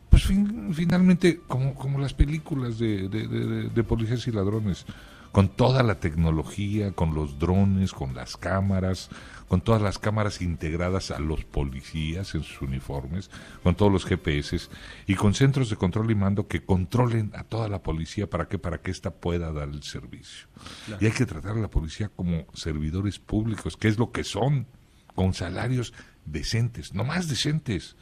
pues 0.09 0.23
fin, 0.23 0.73
finalmente, 0.73 1.41
como, 1.47 1.75
como 1.75 1.99
las 1.99 2.15
películas 2.15 2.79
de, 2.79 3.07
de, 3.07 3.69
de 3.69 3.83
policías 3.83 4.27
y 4.27 4.31
ladrones 4.31 4.85
con 5.31 5.49
toda 5.49 5.83
la 5.83 5.99
tecnología, 5.99 6.91
con 6.91 7.13
los 7.15 7.39
drones, 7.39 7.93
con 7.93 8.13
las 8.13 8.35
cámaras, 8.35 9.09
con 9.47 9.61
todas 9.61 9.81
las 9.81 9.97
cámaras 9.97 10.41
integradas 10.41 11.11
a 11.11 11.19
los 11.19 11.45
policías 11.45 12.35
en 12.35 12.43
sus 12.43 12.61
uniformes, 12.61 13.29
con 13.63 13.75
todos 13.75 13.91
los 13.91 14.05
GPS 14.05 14.59
y 15.07 15.15
con 15.15 15.33
centros 15.33 15.69
de 15.69 15.77
control 15.77 16.11
y 16.11 16.15
mando 16.15 16.47
que 16.47 16.63
controlen 16.63 17.31
a 17.35 17.43
toda 17.43 17.69
la 17.69 17.81
policía 17.81 18.29
para 18.29 18.47
que 18.47 18.57
para 18.57 18.81
que 18.81 18.91
ésta 18.91 19.11
pueda 19.11 19.51
dar 19.51 19.69
el 19.69 19.83
servicio. 19.83 20.47
Claro. 20.85 21.01
Y 21.01 21.05
hay 21.05 21.11
que 21.11 21.25
tratar 21.25 21.57
a 21.57 21.61
la 21.61 21.69
policía 21.69 22.09
como 22.09 22.45
servidores 22.53 23.19
públicos, 23.19 23.77
que 23.77 23.87
es 23.87 23.97
lo 23.97 24.11
que 24.11 24.23
son, 24.23 24.67
con 25.15 25.33
salarios 25.33 25.93
decentes, 26.25 26.93
no 26.93 27.03
más 27.03 27.27
decentes. 27.27 27.95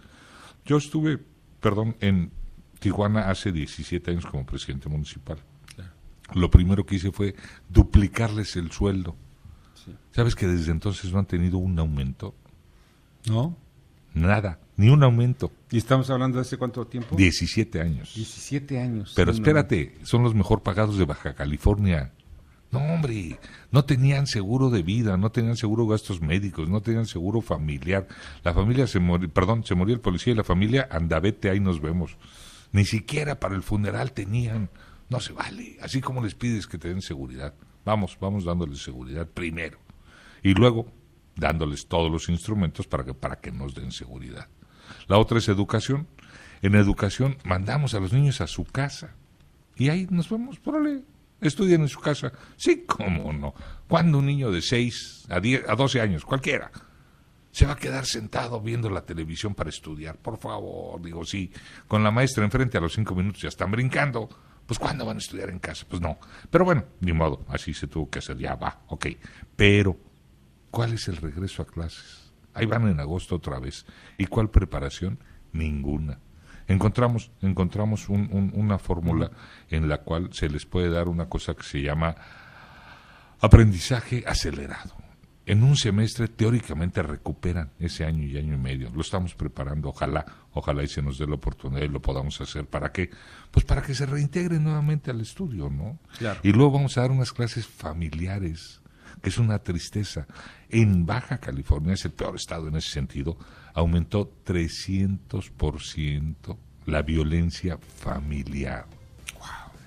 Yo 0.66 0.78
estuve, 0.78 1.20
perdón, 1.60 1.96
en 2.00 2.32
Tijuana 2.80 3.30
hace 3.30 3.52
17 3.52 4.12
años 4.12 4.26
como 4.26 4.46
presidente 4.46 4.90
municipal 4.90 5.40
lo 6.34 6.50
primero 6.50 6.86
que 6.86 6.96
hice 6.96 7.12
fue 7.12 7.36
duplicarles 7.70 8.56
el 8.56 8.72
sueldo. 8.72 9.16
Sí. 9.74 9.96
¿Sabes 10.12 10.36
que 10.36 10.48
desde 10.48 10.72
entonces 10.72 11.12
no 11.12 11.20
han 11.20 11.26
tenido 11.26 11.58
un 11.58 11.78
aumento? 11.80 12.36
No. 13.28 13.56
Nada, 14.14 14.60
ni 14.76 14.90
un 14.90 15.04
aumento. 15.04 15.52
¿Y 15.72 15.78
estamos 15.78 16.10
hablando 16.10 16.38
de 16.38 16.42
hace 16.42 16.58
cuánto 16.58 16.86
tiempo? 16.88 17.16
17 17.16 17.82
años. 17.82 18.14
17 18.16 18.80
años. 18.80 19.14
Pero 19.16 19.32
espérate, 19.32 19.96
son 20.04 20.24
los 20.24 20.34
mejor 20.34 20.64
pagados 20.64 20.98
de 20.98 21.06
Baja 21.06 21.36
California. 21.36 22.12
No, 22.72 22.80
hombre, 22.80 23.40
no 23.72 23.84
tenían 23.86 24.28
seguro 24.28 24.70
de 24.70 24.84
vida, 24.84 25.18
no 25.18 25.32
tenían 25.32 25.58
seguro 25.58 25.86
de 25.86 25.92
gastos 25.92 26.22
médicos, 26.22 26.70
no 26.70 26.82
tenían 26.82 27.08
seguro 27.08 27.42
familiar. 27.42 28.08
La 28.44 28.54
familia 28.54 28.86
se 28.86 29.00
murió, 29.00 29.28
perdón, 29.30 29.64
se 29.64 29.74
murió 29.74 29.96
el 29.96 30.02
policía 30.02 30.34
y 30.34 30.36
la 30.36 30.44
familia, 30.44 30.88
andavete, 30.92 31.50
ahí 31.50 31.60
nos 31.60 31.82
vemos. 31.82 32.18
Ni 32.72 32.86
siquiera 32.86 33.40
para 33.40 33.56
el 33.56 33.64
funeral 33.64 34.12
tenían. 34.12 34.70
No 35.10 35.20
se 35.20 35.34
vale. 35.34 35.78
Así 35.82 36.02
como 36.02 36.24
les 36.24 36.36
pides 36.36 36.68
que 36.68 36.78
te 36.78 36.90
den 36.90 37.02
seguridad. 37.02 37.54
Vamos, 37.84 38.18
vamos 38.20 38.46
dándoles 38.46 38.84
seguridad 38.84 39.28
primero. 39.28 39.80
Y 40.44 40.54
luego 40.54 40.92
dándoles 41.36 41.88
todos 41.88 42.12
los 42.12 42.30
instrumentos 42.30 42.88
para 42.88 43.04
que, 43.04 43.14
para 43.14 43.40
que 43.40 43.52
nos 43.52 43.74
den 43.74 43.92
seguridad. 43.92 44.48
La 45.08 45.18
otra 45.18 45.40
es 45.40 45.48
educación. 45.48 46.08
En 46.62 46.76
educación 46.76 47.38
mandamos 47.44 47.94
a 47.94 48.00
los 48.00 48.14
niños 48.14 48.42
a 48.42 48.48
su 48.48 48.66
casa. 48.66 49.16
Y 49.76 49.90
ahí 49.90 50.08
nos 50.10 50.30
vamos, 50.30 50.60
órale, 50.66 51.04
estudian 51.42 51.82
en 51.82 51.88
su 51.88 52.00
casa. 52.00 52.34
Sí, 52.58 52.84
cómo 52.86 53.32
no. 53.32 53.54
Cuando 53.88 54.20
un 54.20 54.26
niño 54.26 54.52
de 54.52 54.62
6 54.62 55.28
a, 55.30 55.40
10, 55.40 55.70
a 55.70 55.76
12 55.76 56.02
años, 56.02 56.26
cualquiera, 56.26 56.70
se 57.52 57.66
va 57.66 57.74
a 57.74 57.78
quedar 57.78 58.06
sentado 58.06 58.60
viendo 58.62 58.90
la 58.90 59.06
televisión 59.06 59.56
para 59.56 59.70
estudiar. 59.70 60.18
Por 60.18 60.38
favor, 60.38 61.02
digo, 61.02 61.24
sí, 61.26 61.52
con 61.88 62.04
la 62.04 62.12
maestra 62.12 62.44
enfrente 62.44 62.78
a 62.78 62.82
los 62.82 62.94
5 62.94 63.16
minutos 63.16 63.42
ya 63.42 63.50
están 63.50 63.72
brincando 63.72 64.30
Pues 64.70 64.78
¿cuándo 64.78 65.04
van 65.04 65.16
a 65.16 65.18
estudiar 65.18 65.50
en 65.50 65.58
casa? 65.58 65.84
Pues 65.90 66.00
no. 66.00 66.20
Pero 66.52 66.64
bueno, 66.64 66.84
ni 67.00 67.12
modo, 67.12 67.44
así 67.48 67.74
se 67.74 67.88
tuvo 67.88 68.08
que 68.08 68.20
hacer, 68.20 68.38
ya 68.38 68.54
va, 68.54 68.84
ok. 68.90 69.08
Pero, 69.56 69.98
¿cuál 70.70 70.94
es 70.94 71.08
el 71.08 71.18
regreso 71.18 71.64
a 71.64 71.66
clases? 71.66 72.32
Ahí 72.54 72.68
van 72.68 72.88
en 72.88 73.00
agosto 73.00 73.38
otra 73.38 73.58
vez. 73.58 73.88
¿Y 74.20 74.28
cuál 74.28 74.52
preparación? 74.52 75.18
Ninguna. 75.54 76.20
Encontramos, 76.68 77.32
encontramos 77.42 78.10
una 78.10 78.78
fórmula 78.78 79.32
en 79.72 79.90
la 79.90 80.04
cual 80.04 80.30
se 80.34 80.48
les 80.48 80.68
puede 80.68 80.92
dar 80.92 81.08
una 81.08 81.28
cosa 81.28 81.56
que 81.56 81.64
se 81.64 81.82
llama 81.82 82.16
aprendizaje 83.42 84.24
acelerado. 84.28 84.94
En 85.50 85.64
un 85.64 85.76
semestre 85.76 86.28
teóricamente 86.28 87.02
recuperan 87.02 87.72
ese 87.80 88.06
año 88.06 88.24
y 88.24 88.38
año 88.38 88.54
y 88.54 88.60
medio. 88.60 88.92
Lo 88.92 89.02
estamos 89.02 89.34
preparando, 89.34 89.90
ojalá, 89.90 90.24
ojalá 90.54 90.84
y 90.84 90.88
se 90.88 91.02
nos 91.02 91.18
dé 91.18 91.26
la 91.26 91.34
oportunidad 91.34 91.82
y 91.82 91.88
lo 91.88 92.04
podamos 92.04 92.40
hacer. 92.40 92.68
¿Para 92.68 92.92
qué? 92.92 93.10
Pues 93.50 93.66
para 93.66 93.82
que 93.82 93.96
se 93.96 94.06
reintegren 94.06 94.64
nuevamente 94.64 95.10
al 95.10 95.22
estudio, 95.22 95.72
¿no? 95.72 95.98
Y 96.44 96.52
luego 96.52 96.74
vamos 96.74 97.00
a 97.00 97.02
dar 97.02 97.10
unas 97.10 97.34
clases 97.34 97.66
familiares, 97.66 98.80
que 99.24 99.30
es 99.30 99.40
una 99.40 99.58
tristeza. 99.58 100.28
En 100.70 101.08
Baja 101.08 101.40
California, 101.40 101.96
es 101.96 102.06
el 102.06 102.12
peor 102.12 102.36
estado 102.36 102.68
en 102.68 102.76
ese 102.76 102.92
sentido, 102.92 103.36
aumentó 103.74 104.32
300% 104.46 106.58
la 106.86 107.02
violencia 107.02 107.80
familiar. 107.80 108.86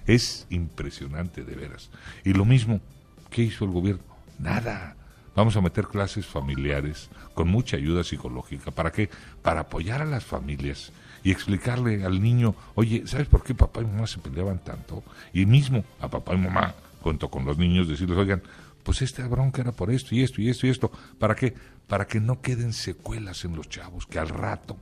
Es 0.08 0.48
impresionante, 0.50 1.44
de 1.44 1.54
veras. 1.54 1.88
Y 2.24 2.32
lo 2.32 2.44
mismo, 2.44 2.80
¿qué 3.30 3.42
hizo 3.42 3.64
el 3.64 3.70
gobierno? 3.70 4.02
Nada. 4.40 4.96
Vamos 5.34 5.56
a 5.56 5.60
meter 5.60 5.86
clases 5.86 6.26
familiares 6.26 7.08
con 7.34 7.48
mucha 7.48 7.76
ayuda 7.76 8.04
psicológica. 8.04 8.70
¿Para 8.70 8.92
qué? 8.92 9.08
Para 9.42 9.60
apoyar 9.60 10.02
a 10.02 10.06
las 10.06 10.24
familias 10.24 10.92
y 11.24 11.30
explicarle 11.30 12.04
al 12.04 12.20
niño, 12.20 12.54
oye, 12.74 13.06
¿sabes 13.06 13.28
por 13.28 13.42
qué 13.42 13.54
papá 13.54 13.80
y 13.80 13.84
mamá 13.84 14.06
se 14.06 14.18
peleaban 14.18 14.58
tanto? 14.58 15.02
Y 15.32 15.46
mismo 15.46 15.84
a 16.00 16.08
papá 16.08 16.34
y 16.34 16.38
mamá, 16.38 16.74
junto 17.00 17.30
con 17.30 17.44
los 17.44 17.56
niños, 17.56 17.88
decirles, 17.88 18.18
oigan, 18.18 18.42
pues 18.82 19.00
esta 19.00 19.26
bronca 19.26 19.62
era 19.62 19.72
por 19.72 19.90
esto 19.90 20.14
y 20.14 20.22
esto 20.22 20.42
y 20.42 20.50
esto 20.50 20.66
y 20.66 20.70
esto. 20.70 20.90
¿Para 21.18 21.34
qué? 21.34 21.54
Para 21.86 22.06
que 22.06 22.20
no 22.20 22.40
queden 22.40 22.72
secuelas 22.72 23.44
en 23.44 23.56
los 23.56 23.68
chavos, 23.68 24.06
que 24.06 24.18
al 24.18 24.28
rato 24.28 24.76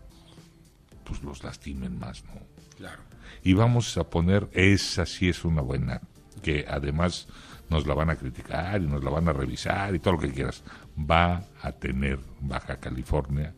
pues 1.05 1.23
los 1.23 1.43
lastimen 1.43 1.99
más, 1.99 2.25
¿no? 2.25 2.41
Claro. 2.77 3.03
Y 3.43 3.55
vamos 3.55 3.97
a 3.97 4.05
poner, 4.05 4.49
esa 4.53 5.07
sí 5.07 5.29
es 5.29 5.45
una 5.45 5.61
buena, 5.61 6.01
que 6.43 6.67
además 6.69 7.27
nos 7.71 7.87
la 7.87 7.95
van 7.95 8.11
a 8.11 8.17
criticar 8.17 8.83
y 8.83 8.87
nos 8.87 9.03
la 9.03 9.11
van 9.11 9.29
a 9.29 9.33
revisar 9.33 9.95
y 9.95 10.01
todo 10.01 10.15
lo 10.15 10.21
que 10.21 10.33
quieras. 10.33 10.63
Va 10.99 11.45
a 11.63 11.73
tener 11.73 12.19
Baja 12.41 12.77
California 12.79 13.55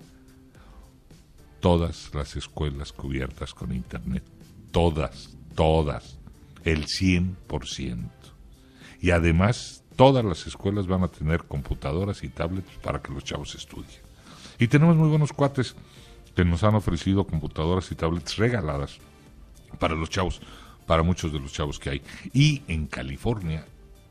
todas 1.60 2.10
las 2.14 2.36
escuelas 2.36 2.92
cubiertas 2.92 3.54
con 3.54 3.72
Internet. 3.72 4.24
Todas, 4.70 5.30
todas. 5.54 6.18
El 6.64 6.86
100%. 6.86 8.10
Y 9.00 9.10
además 9.10 9.82
todas 9.96 10.24
las 10.24 10.46
escuelas 10.46 10.86
van 10.86 11.02
a 11.04 11.08
tener 11.08 11.44
computadoras 11.44 12.22
y 12.22 12.28
tablets 12.28 12.70
para 12.82 13.00
que 13.00 13.12
los 13.12 13.24
chavos 13.24 13.54
estudien. 13.54 14.00
Y 14.58 14.68
tenemos 14.68 14.96
muy 14.96 15.08
buenos 15.08 15.32
cuates 15.32 15.74
que 16.34 16.44
nos 16.44 16.62
han 16.62 16.74
ofrecido 16.74 17.26
computadoras 17.26 17.90
y 17.90 17.94
tablets 17.94 18.36
regaladas 18.36 18.98
para 19.78 19.94
los 19.94 20.10
chavos, 20.10 20.40
para 20.86 21.02
muchos 21.02 21.32
de 21.32 21.40
los 21.40 21.52
chavos 21.52 21.78
que 21.78 21.90
hay. 21.90 22.02
Y 22.32 22.62
en 22.68 22.86
California 22.86 23.66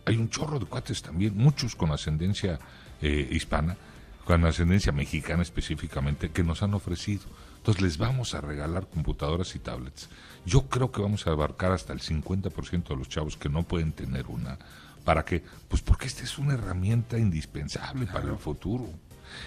hay 0.05 0.17
un 0.17 0.29
chorro 0.29 0.59
de 0.59 0.65
cuates 0.65 1.01
también, 1.01 1.35
muchos 1.37 1.75
con 1.75 1.91
ascendencia 1.91 2.59
eh, 3.01 3.27
hispana, 3.31 3.77
con 4.25 4.45
ascendencia 4.45 4.91
mexicana 4.91 5.41
específicamente, 5.41 6.29
que 6.31 6.43
nos 6.43 6.63
han 6.63 6.73
ofrecido. 6.73 7.23
Entonces 7.57 7.81
les 7.81 7.97
vamos 7.97 8.33
a 8.33 8.41
regalar 8.41 8.87
computadoras 8.87 9.55
y 9.55 9.59
tablets. 9.59 10.09
Yo 10.45 10.67
creo 10.67 10.91
que 10.91 11.01
vamos 11.01 11.27
a 11.27 11.31
abarcar 11.31 11.71
hasta 11.71 11.93
el 11.93 11.99
50% 11.99 12.87
de 12.87 12.95
los 12.95 13.09
chavos 13.09 13.37
que 13.37 13.49
no 13.49 13.63
pueden 13.63 13.91
tener 13.91 14.27
una 14.27 14.57
¿Para 15.03 15.25
qué? 15.25 15.43
Pues 15.67 15.81
porque 15.81 16.07
esta 16.07 16.23
es 16.23 16.37
una 16.37 16.53
herramienta 16.53 17.17
indispensable 17.17 18.05
para 18.05 18.29
el 18.29 18.37
futuro. 18.37 18.87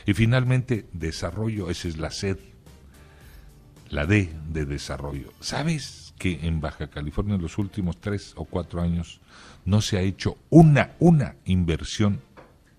Y 0.07 0.15
finalmente, 0.15 0.89
desarrollo, 0.93 1.71
esa 1.71 1.89
es 1.89 1.97
la 1.97 2.11
sed, 2.11 2.39
la 3.91 4.07
D 4.07 4.33
de 4.49 4.65
desarrollo. 4.65 5.33
¿Sabes 5.41 6.04
que 6.19 6.47
en 6.47 6.61
Baja 6.61 6.89
California 6.89 7.35
en 7.35 7.43
los 7.43 7.59
últimos 7.59 8.01
tres 8.01 8.33
o 8.37 8.45
cuatro 8.45 8.81
años 8.81 9.21
no 9.65 9.81
se 9.81 9.99
ha 9.99 10.03
hecho 10.03 10.39
una, 10.51 10.93
una 10.99 11.37
inversión 11.45 12.21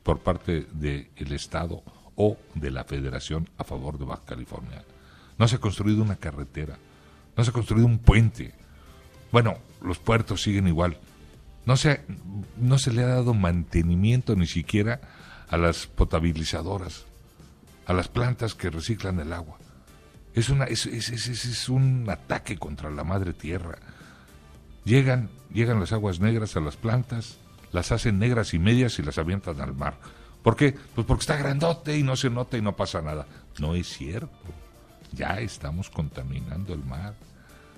por 0.03 0.19
parte 0.19 0.67
del 0.73 1.31
Estado 1.31 1.83
o 2.15 2.37
de 2.53 2.71
la 2.71 2.83
Federación 2.83 3.49
a 3.57 3.63
favor 3.63 3.97
de 3.97 4.05
Baja 4.05 4.23
California? 4.25 4.83
No 5.37 5.47
se 5.47 5.57
ha 5.57 5.59
construido 5.59 6.01
una 6.01 6.15
carretera, 6.15 6.77
no 7.35 7.43
se 7.43 7.49
ha 7.49 7.53
construido 7.53 7.85
un 7.85 7.99
puente. 7.99 8.53
Bueno, 9.31 9.57
los 9.81 9.99
puertos 9.99 10.41
siguen 10.41 10.67
igual 10.67 10.97
no 11.65 11.77
se, 11.77 12.01
no 12.57 12.77
se 12.77 12.93
le 12.93 13.03
ha 13.03 13.07
dado 13.07 13.33
mantenimiento 13.33 14.35
ni 14.35 14.47
siquiera 14.47 15.01
a 15.49 15.57
las 15.57 15.87
potabilizadoras, 15.87 17.05
a 17.87 17.93
las 17.93 18.07
plantas 18.07 18.53
que 18.55 18.69
reciclan 18.69 19.19
el 19.19 19.33
agua. 19.33 19.57
Es, 20.35 20.49
una, 20.49 20.65
es, 20.65 20.85
es, 20.85 21.09
es, 21.09 21.69
un 21.69 22.07
ataque 22.09 22.57
contra 22.57 22.91
la 22.91 23.03
madre 23.03 23.33
tierra. 23.33 23.77
Llegan, 24.83 25.29
llegan 25.51 25.79
las 25.79 25.93
aguas 25.93 26.19
negras 26.19 26.55
a 26.55 26.59
las 26.59 26.75
plantas, 26.75 27.37
las 27.71 27.91
hacen 27.91 28.19
negras 28.19 28.53
y 28.53 28.59
medias 28.59 28.99
y 28.99 29.01
las 29.01 29.17
avientan 29.17 29.61
al 29.61 29.73
mar. 29.73 29.97
¿Por 30.43 30.55
qué? 30.55 30.75
Pues 30.93 31.07
porque 31.07 31.21
está 31.21 31.37
grandote 31.37 31.97
y 31.97 32.03
no 32.03 32.15
se 32.15 32.29
nota 32.29 32.57
y 32.57 32.61
no 32.61 32.75
pasa 32.75 33.01
nada. 33.01 33.25
No 33.59 33.73
es 33.73 33.87
cierto. 33.87 34.29
Ya 35.13 35.39
estamos 35.39 35.89
contaminando 35.89 36.73
el 36.73 36.83
mar. 36.83 37.15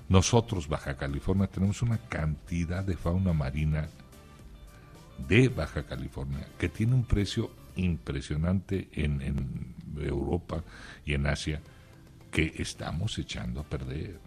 Nosotros, 0.08 0.68
Baja 0.68 0.96
California, 0.96 1.46
tenemos 1.46 1.80
una 1.80 1.98
cantidad 1.98 2.82
de 2.82 2.96
fauna 2.96 3.32
marina 3.32 3.88
de 5.28 5.48
Baja 5.48 5.84
California 5.84 6.46
que 6.58 6.68
tiene 6.68 6.94
un 6.94 7.04
precio 7.04 7.50
impresionante 7.76 8.88
en, 8.92 9.76
Europa 9.96 10.62
y 11.04 11.14
en 11.14 11.26
Asia 11.26 11.60
que 12.30 12.54
estamos 12.58 13.18
echando 13.18 13.60
a 13.60 13.64
perder. 13.64 14.18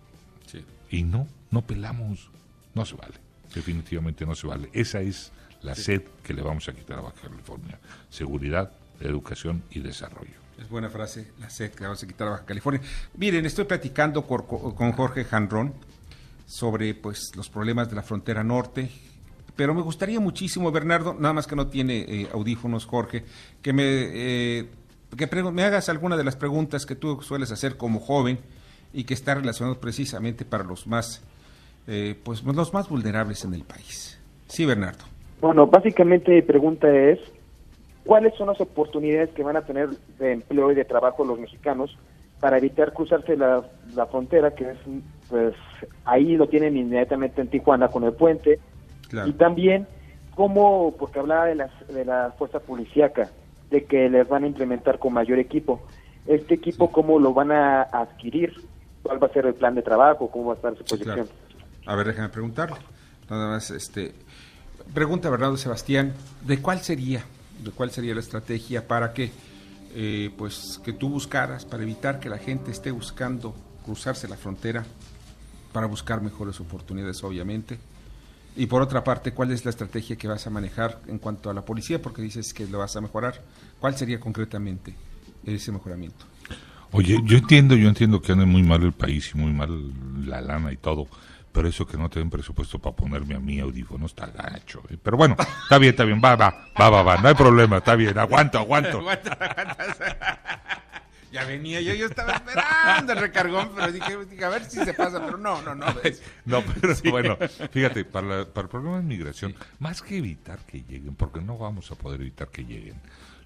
Y 0.90 1.04
no, 1.04 1.28
no 1.52 1.62
pelamos, 1.62 2.30
no 2.74 2.86
se 2.86 2.96
vale, 2.96 3.16
definitivamente 3.54 4.26
no 4.26 4.36
se 4.36 4.48
vale. 4.48 4.70
Esa 4.74 5.00
es 5.02 5.32
la 5.62 5.74
sed 5.74 6.02
que 6.24 6.34
le 6.34 6.42
vamos 6.42 6.68
a 6.68 6.74
quitar 6.74 7.00
a 7.00 7.02
Baja 7.02 7.30
California. 7.30 7.80
Seguridad, 8.10 8.72
educación 9.00 9.64
y 9.72 9.80
desarrollo. 9.80 10.42
Es 10.60 10.70
buena 10.70 10.90
frase, 10.90 11.32
la 11.40 11.50
sed 11.50 11.72
que 11.72 11.84
vamos 11.84 12.04
a 12.04 12.08
quitar 12.08 12.28
a 12.28 12.32
Baja 12.32 12.46
California. 12.46 12.82
Miren, 13.16 13.46
estoy 13.46 13.66
platicando 13.66 14.26
con 14.26 14.92
Jorge 14.92 15.24
Janrón 15.24 15.74
sobre 16.46 16.94
pues 16.94 17.32
los 17.36 17.50
problemas 17.50 17.90
de 17.90 17.96
la 17.96 18.04
frontera 18.04 18.44
norte, 18.44 18.92
pero 19.56 19.74
me 19.74 19.82
gustaría 19.82 20.20
muchísimo, 20.20 20.72
Bernardo, 20.72 21.14
nada 21.14 21.34
más 21.34 21.48
que 21.48 21.56
no 21.56 21.68
tiene 21.68 22.00
eh, 22.00 22.30
audífonos, 22.34 22.86
Jorge, 22.86 23.24
que 23.62 23.74
me, 23.74 23.84
eh, 23.86 24.70
que 25.18 25.28
me 25.52 25.64
hagas 25.64 25.90
alguna 25.90 26.18
de 26.18 26.24
las 26.24 26.36
preguntas 26.36 26.86
que 26.86 26.96
tú 26.96 27.22
sueles 27.22 27.52
hacer 27.52 27.78
como 27.78 28.00
joven 28.00 28.40
y 28.94 29.04
que 29.04 29.14
está 29.14 29.36
relacionado 29.36 29.80
precisamente 29.80 30.46
para 30.46 30.64
los 30.64 30.88
más, 30.88 31.22
eh, 31.88 32.16
pues 32.24 32.44
los 32.44 32.74
más 32.74 32.90
vulnerables 32.90 33.44
en 33.46 33.54
el 33.54 33.64
país. 33.64 34.20
Sí, 34.48 34.66
Bernardo. 34.66 35.06
Bueno, 35.40 35.68
básicamente 35.68 36.32
mi 36.32 36.42
pregunta 36.42 36.90
es, 36.94 37.20
¿cuáles 38.06 38.34
son 38.36 38.48
las 38.48 38.62
oportunidades 38.62 39.30
que 39.32 39.44
van 39.44 39.58
a 39.58 39.62
tener 39.62 39.90
de 40.20 40.34
empleo 40.34 40.72
y 40.72 40.76
de 40.76 40.86
trabajo 40.86 41.26
los 41.26 41.40
mexicanos 41.40 41.98
para 42.40 42.58
evitar 42.58 42.94
cruzarse 42.94 43.38
la, 43.38 43.64
la 43.96 44.08
frontera, 44.08 44.54
que 44.54 44.72
es, 44.72 44.78
pues, 45.30 45.54
ahí 46.06 46.36
lo 46.36 46.48
tienen 46.48 46.76
inmediatamente 46.76 47.40
en 47.40 47.48
Tijuana 47.48 47.88
con 47.88 48.04
el 48.04 48.14
puente, 48.14 48.60
y 49.26 49.32
también 49.34 49.88
cómo, 50.36 50.96
porque 50.98 51.20
hablaba 51.20 51.46
de, 51.46 51.56
las, 51.56 51.72
de 51.88 52.04
la 52.04 52.34
fuerza 52.38 52.60
policíaca, 52.60 53.30
de 53.72 53.86
que 53.86 54.10
les 54.10 54.28
van 54.28 54.44
a 54.44 54.48
implementar 54.48 55.00
con 55.00 55.14
mayor 55.14 55.40
equipo. 55.40 55.82
Este 56.28 56.54
equipo, 56.54 56.92
¿cómo 56.92 57.18
lo 57.18 57.34
van 57.34 57.52
a 57.52 57.82
adquirir? 57.82 58.54
¿Cuál 59.02 59.24
va 59.24 59.28
a 59.28 59.34
ser 59.34 59.48
el 59.48 59.56
plan 59.56 59.74
de 59.74 59.82
trabajo? 59.82 60.30
¿Cómo 60.30 60.48
va 60.48 60.54
a 60.54 60.56
estar 60.58 60.78
su 60.78 60.84
posición? 60.84 61.28
A 61.86 61.96
ver, 61.96 62.08
déjame 62.08 62.30
preguntarle. 62.30 62.78
Nada 63.30 63.48
más, 63.48 63.72
este, 63.72 64.14
pregunta 64.94 65.30
Bernardo 65.30 65.58
Sebastián, 65.58 66.14
¿de 66.46 66.62
cuál 66.62 66.82
sería, 66.82 67.24
de 67.64 67.72
cuál 67.72 67.92
sería 67.92 68.14
la 68.14 68.20
estrategia 68.20 68.88
para 68.88 69.14
que, 69.14 69.32
eh, 69.96 70.30
pues, 70.38 70.80
que 70.84 70.94
tú 70.94 71.10
buscaras 71.10 71.66
para 71.66 71.82
evitar 71.82 72.20
que 72.20 72.30
la 72.30 72.38
gente 72.38 72.72
esté 72.72 72.92
buscando 72.92 73.56
cruzarse 73.86 74.28
la 74.28 74.38
frontera 74.38 74.84
para 75.72 75.88
buscar 75.88 76.22
mejores 76.22 76.60
oportunidades, 76.60 77.24
obviamente? 77.24 77.80
Y 78.56 78.66
por 78.66 78.82
otra 78.82 79.04
parte, 79.04 79.32
¿cuál 79.34 79.52
es 79.52 79.64
la 79.64 79.70
estrategia 79.72 80.18
que 80.18 80.28
vas 80.28 80.46
a 80.46 80.50
manejar 80.50 81.00
en 81.08 81.20
cuanto 81.20 81.50
a 81.50 81.54
la 81.54 81.64
policía? 81.64 82.02
Porque 82.02 82.22
dices 82.22 82.54
que 82.54 82.68
lo 82.68 82.80
vas 82.80 82.96
a 82.96 83.02
mejorar. 83.02 83.42
¿Cuál 83.80 83.96
sería 83.96 84.20
concretamente 84.20 84.94
ese 85.46 85.72
mejoramiento? 85.72 86.26
Oye, 86.92 87.18
yo 87.24 87.38
entiendo, 87.38 87.76
yo 87.76 87.88
entiendo 87.88 88.22
que 88.22 88.34
anda 88.34 88.46
muy 88.46 88.64
mal 88.64 88.84
el 88.84 88.92
país 88.92 89.32
y 89.34 89.38
muy 89.38 89.54
mal 89.54 89.94
la 90.28 90.42
lana 90.42 90.74
y 90.74 90.78
todo, 90.78 91.08
pero 91.54 91.70
eso 91.70 91.88
que 91.88 91.98
no 91.98 92.10
te 92.10 92.20
den 92.20 92.30
presupuesto 92.30 92.80
para 92.80 92.96
ponerme 92.96 93.36
a 93.36 93.40
mí 93.40 93.62
audífono 93.62 94.06
está 94.06 94.28
gacho. 94.28 94.84
¿eh? 94.90 94.98
Pero 95.02 95.16
bueno, 95.16 95.38
está 95.64 95.78
bien, 95.78 95.92
está 95.92 96.04
bien, 96.04 96.22
va, 96.24 96.36
va, 96.36 96.54
va, 96.80 96.90
va, 96.90 97.04
va, 97.04 97.18
no 97.18 97.30
hay 97.30 97.36
problema, 97.36 97.78
está 97.78 97.96
bien, 97.96 98.18
aguanto, 98.18 98.60
aguanto. 98.60 99.02
Ya 101.32 101.46
venía, 101.46 101.80
yo, 101.80 101.94
yo 101.94 102.08
estaba 102.08 102.34
esperando 102.34 103.14
el 103.14 103.20
recargón, 103.20 103.72
pero 103.74 103.92
dije, 103.92 104.44
a 104.44 104.50
ver 104.50 104.66
si 104.66 104.84
se 104.84 104.94
pasa, 104.94 105.24
pero 105.26 105.38
no, 105.38 105.62
no, 105.62 105.74
no. 105.74 105.86
No, 106.46 106.64
pero 106.64 106.96
bueno, 107.10 107.38
fíjate, 107.72 108.04
para, 108.04 108.46
para 108.46 108.66
el 108.66 108.70
problema 108.70 108.98
de 108.98 109.04
migración, 109.04 109.56
más 109.80 110.02
que 110.02 110.18
evitar 110.18 110.60
que 110.60 110.84
lleguen, 110.84 111.16
porque 111.16 111.40
no 111.40 111.58
vamos 111.58 111.90
a 111.92 111.96
poder 111.96 112.22
evitar 112.22 112.50
que 112.50 112.66
lleguen, 112.66 112.96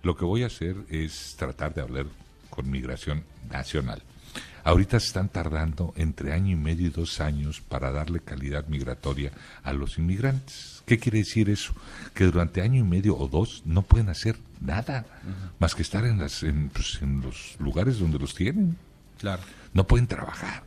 lo 0.02 0.16
que 0.16 0.26
voy 0.26 0.44
a 0.44 0.48
hacer 0.48 0.76
es 0.90 1.36
tratar 1.38 1.74
de 1.74 1.82
hablar 1.82 2.06
con 2.50 2.70
migración 2.70 3.24
nacional. 3.50 4.02
Ahorita 4.64 5.00
se 5.00 5.08
están 5.08 5.30
tardando 5.30 5.94
entre 5.96 6.34
año 6.34 6.52
y 6.52 6.56
medio 6.56 6.88
y 6.88 6.90
dos 6.90 7.22
años 7.22 7.62
para 7.62 7.92
darle 7.92 8.20
calidad 8.20 8.66
migratoria 8.68 9.32
a 9.64 9.74
los 9.74 10.00
inmigrantes. 10.00 10.75
¿Qué 10.86 11.00
quiere 11.00 11.20
decir 11.20 11.50
eso? 11.50 11.74
Que 12.14 12.26
durante 12.26 12.62
año 12.62 12.80
y 12.80 12.84
medio 12.84 13.18
o 13.18 13.28
dos 13.28 13.64
no 13.66 13.82
pueden 13.82 14.10
hacer 14.10 14.38
nada 14.62 15.06
más 15.60 15.74
que 15.74 15.82
estar 15.82 16.06
en, 16.06 16.20
las, 16.20 16.46
pues, 16.74 17.00
en, 17.02 17.22
los 17.22 17.56
lugares 17.60 18.00
donde 18.00 18.20
los 18.20 18.36
tienen. 18.36 18.78
Claro. 19.20 19.42
No 19.74 19.88
pueden 19.88 20.08
trabajar. 20.08 20.64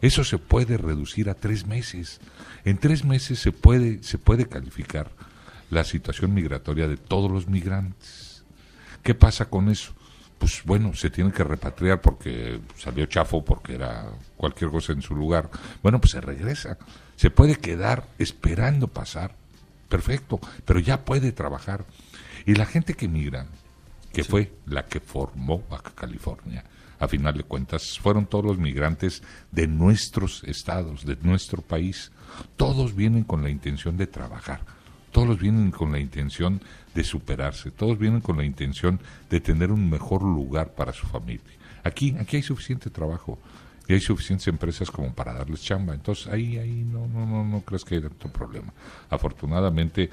Eso 0.00 0.24
se 0.24 0.38
puede 0.38 0.78
reducir 0.78 1.28
a 1.28 1.34
tres 1.34 1.66
meses. 1.66 2.20
En 2.64 2.78
tres 2.78 3.04
meses 3.04 3.40
se 3.40 3.52
puede, 3.52 4.02
se 4.02 4.16
puede 4.16 4.48
calificar 4.48 5.10
la 5.70 5.84
situación 5.84 6.32
migratoria 6.32 6.88
de 6.88 6.96
todos 6.96 7.30
los 7.30 7.48
migrantes. 7.48 8.44
¿Qué 9.02 9.14
pasa 9.14 9.46
con 9.46 9.68
eso? 9.68 9.92
pues 10.38 10.62
bueno, 10.64 10.94
se 10.94 11.10
tiene 11.10 11.32
que 11.32 11.44
repatriar 11.44 12.00
porque 12.00 12.60
salió 12.76 13.06
chafo, 13.06 13.44
porque 13.44 13.74
era 13.74 14.06
cualquier 14.36 14.70
cosa 14.70 14.92
en 14.92 15.02
su 15.02 15.14
lugar. 15.14 15.50
Bueno, 15.82 16.00
pues 16.00 16.12
se 16.12 16.20
regresa. 16.20 16.78
Se 17.16 17.30
puede 17.30 17.56
quedar 17.56 18.04
esperando 18.18 18.88
pasar. 18.88 19.34
Perfecto, 19.88 20.40
pero 20.64 20.80
ya 20.80 21.04
puede 21.04 21.32
trabajar. 21.32 21.86
Y 22.46 22.54
la 22.54 22.66
gente 22.66 22.94
que 22.94 23.08
migra, 23.08 23.46
que 24.12 24.24
fue 24.24 24.52
la 24.66 24.86
que 24.86 25.00
formó 25.00 25.62
Baja 25.68 25.92
California, 25.94 26.64
a 26.98 27.08
final 27.08 27.36
de 27.36 27.44
cuentas, 27.44 27.98
fueron 27.98 28.26
todos 28.26 28.44
los 28.44 28.58
migrantes 28.58 29.22
de 29.52 29.66
nuestros 29.66 30.42
estados, 30.44 31.04
de 31.04 31.16
nuestro 31.22 31.62
país. 31.62 32.10
Todos 32.56 32.94
vienen 32.94 33.24
con 33.24 33.42
la 33.42 33.50
intención 33.50 33.96
de 33.96 34.06
trabajar 34.06 34.78
todos 35.10 35.38
vienen 35.38 35.70
con 35.70 35.90
la 35.92 35.98
intención 35.98 36.60
de 36.94 37.04
superarse, 37.04 37.70
todos 37.70 37.98
vienen 37.98 38.20
con 38.20 38.36
la 38.36 38.44
intención 38.44 39.00
de 39.30 39.40
tener 39.40 39.72
un 39.72 39.88
mejor 39.88 40.22
lugar 40.22 40.74
para 40.74 40.92
su 40.92 41.06
familia. 41.06 41.42
Aquí, 41.82 42.14
aquí 42.20 42.36
hay 42.36 42.42
suficiente 42.42 42.90
trabajo 42.90 43.38
y 43.88 43.94
hay 43.94 44.00
suficientes 44.00 44.46
empresas 44.46 44.90
como 44.90 45.12
para 45.12 45.32
darles 45.32 45.62
chamba. 45.62 45.94
Entonces 45.94 46.28
ahí, 46.28 46.58
ahí 46.58 46.84
no, 46.84 47.08
no, 47.08 47.26
no, 47.26 47.44
no 47.44 47.60
crees 47.62 47.84
que 47.84 47.96
haya 47.96 48.08
tanto 48.08 48.28
problema. 48.28 48.72
Afortunadamente 49.10 50.10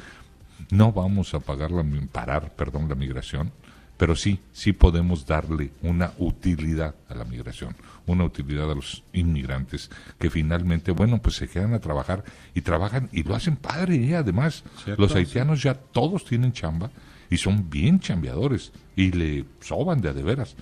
no 0.71 0.91
vamos 0.91 1.33
a 1.33 1.39
pagar 1.39 1.71
la, 1.71 1.85
parar, 2.11 2.55
perdón, 2.55 2.87
la 2.89 2.95
migración 2.95 3.51
pero 3.97 4.15
sí, 4.15 4.39
sí 4.51 4.73
podemos 4.73 5.25
darle 5.25 5.71
una 5.81 6.11
utilidad 6.17 6.95
a 7.07 7.15
la 7.15 7.23
migración, 7.23 7.75
una 8.05 8.25
utilidad 8.25 8.69
a 8.69 8.75
los 8.75 9.03
inmigrantes 9.13 9.89
que 10.19 10.29
finalmente, 10.29 10.91
bueno, 10.91 11.21
pues 11.21 11.35
se 11.35 11.47
quedan 11.47 11.73
a 11.73 11.79
trabajar 11.79 12.23
y 12.53 12.61
trabajan 12.61 13.09
y 13.11 13.23
lo 13.23 13.35
hacen 13.35 13.55
padre, 13.55 13.95
¿eh? 13.95 14.15
además. 14.15 14.63
los 14.97 15.15
haitianos 15.15 15.63
ya 15.63 15.75
todos 15.75 16.25
tienen 16.25 16.51
chamba 16.51 16.91
y 17.29 17.37
son 17.37 17.69
bien 17.69 17.99
chambeadores 17.99 18.73
y 18.95 19.11
le 19.11 19.45
soban 19.61 20.01
de 20.01 20.09
a 20.09 20.13
de 20.13 20.23
veras. 20.23 20.55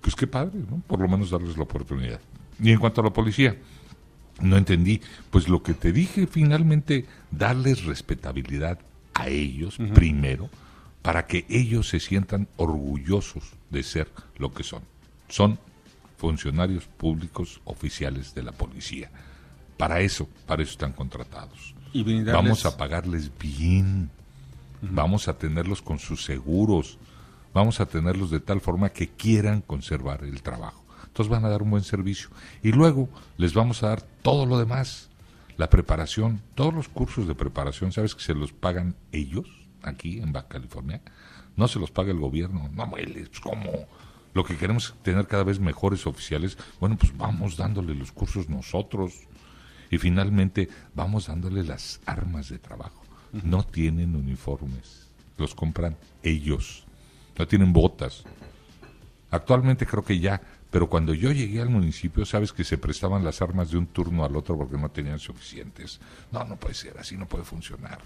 Pues 0.00 0.14
qué 0.14 0.26
padre, 0.26 0.58
¿no? 0.70 0.82
Por 0.86 1.00
lo 1.00 1.08
menos 1.08 1.30
darles 1.30 1.56
la 1.56 1.64
oportunidad. 1.64 2.20
Y 2.62 2.70
en 2.70 2.78
cuanto 2.78 3.00
a 3.00 3.04
la 3.04 3.12
policía, 3.12 3.56
no 4.40 4.56
entendí, 4.56 5.00
pues 5.30 5.48
lo 5.48 5.62
que 5.62 5.74
te 5.74 5.92
dije 5.92 6.26
finalmente, 6.26 7.06
darles 7.30 7.84
respetabilidad 7.84 8.78
a 9.14 9.28
ellos 9.28 9.76
primero 9.94 10.48
para 11.02 11.26
que 11.26 11.46
ellos 11.48 11.88
se 11.88 12.00
sientan 12.00 12.48
orgullosos 12.56 13.52
de 13.70 13.82
ser 13.82 14.08
lo 14.38 14.52
que 14.52 14.62
son. 14.62 14.82
Son 15.28 15.58
funcionarios 16.18 16.84
públicos 16.84 17.60
oficiales 17.64 18.34
de 18.34 18.42
la 18.42 18.52
policía. 18.52 19.10
Para 19.76 20.00
eso, 20.00 20.28
para 20.46 20.62
eso 20.62 20.72
están 20.72 20.92
contratados. 20.92 21.74
Vamos 22.32 22.66
a 22.66 22.76
pagarles 22.76 23.30
bien, 23.38 24.10
vamos 24.82 25.28
a 25.28 25.38
tenerlos 25.38 25.82
con 25.82 25.98
sus 25.98 26.24
seguros, 26.24 26.98
vamos 27.54 27.80
a 27.80 27.86
tenerlos 27.86 28.30
de 28.30 28.40
tal 28.40 28.60
forma 28.60 28.90
que 28.90 29.08
quieran 29.08 29.60
conservar 29.60 30.24
el 30.24 30.42
trabajo. 30.42 30.84
Entonces 31.06 31.30
van 31.30 31.44
a 31.44 31.48
dar 31.48 31.62
un 31.62 31.70
buen 31.70 31.82
servicio. 31.82 32.28
Y 32.62 32.72
luego 32.72 33.08
les 33.36 33.54
vamos 33.54 33.82
a 33.82 33.88
dar 33.88 34.02
todo 34.22 34.46
lo 34.46 34.58
demás, 34.58 35.10
la 35.56 35.68
preparación, 35.68 36.40
todos 36.54 36.72
los 36.72 36.88
cursos 36.88 37.26
de 37.26 37.34
preparación, 37.34 37.92
¿sabes 37.92 38.14
que 38.14 38.22
se 38.22 38.34
los 38.34 38.52
pagan 38.52 38.94
ellos? 39.12 39.46
aquí 39.82 40.18
en 40.18 40.32
Baja 40.32 40.48
California, 40.48 41.00
no 41.56 41.68
se 41.68 41.78
los 41.78 41.90
paga 41.90 42.10
el 42.10 42.18
gobierno. 42.18 42.70
No, 42.72 42.90
pues, 42.90 43.06
¿cómo? 43.42 43.86
Lo 44.32 44.44
que 44.44 44.56
queremos 44.56 44.86
es 44.86 45.02
tener 45.02 45.26
cada 45.26 45.44
vez 45.44 45.58
mejores 45.58 46.06
oficiales. 46.06 46.56
Bueno, 46.78 46.96
pues 46.96 47.16
vamos 47.16 47.56
dándole 47.56 47.94
los 47.94 48.12
cursos 48.12 48.48
nosotros. 48.48 49.14
Y 49.90 49.98
finalmente 49.98 50.68
vamos 50.94 51.26
dándole 51.26 51.64
las 51.64 52.00
armas 52.06 52.48
de 52.48 52.58
trabajo. 52.58 53.02
No 53.32 53.64
tienen 53.64 54.14
uniformes, 54.14 55.08
los 55.36 55.54
compran 55.54 55.96
ellos. 56.22 56.84
No 57.38 57.46
tienen 57.46 57.72
botas. 57.72 58.24
Actualmente 59.30 59.86
creo 59.86 60.04
que 60.04 60.18
ya, 60.18 60.40
pero 60.70 60.88
cuando 60.88 61.14
yo 61.14 61.32
llegué 61.32 61.60
al 61.60 61.70
municipio, 61.70 62.24
sabes 62.24 62.52
que 62.52 62.64
se 62.64 62.78
prestaban 62.78 63.24
las 63.24 63.42
armas 63.42 63.70
de 63.70 63.78
un 63.78 63.86
turno 63.86 64.24
al 64.24 64.36
otro 64.36 64.56
porque 64.56 64.76
no 64.76 64.90
tenían 64.90 65.18
suficientes. 65.18 66.00
No, 66.32 66.44
no 66.44 66.56
puede 66.56 66.74
ser, 66.74 66.98
así 66.98 67.16
no 67.16 67.26
puede 67.26 67.44
funcionar 67.44 67.98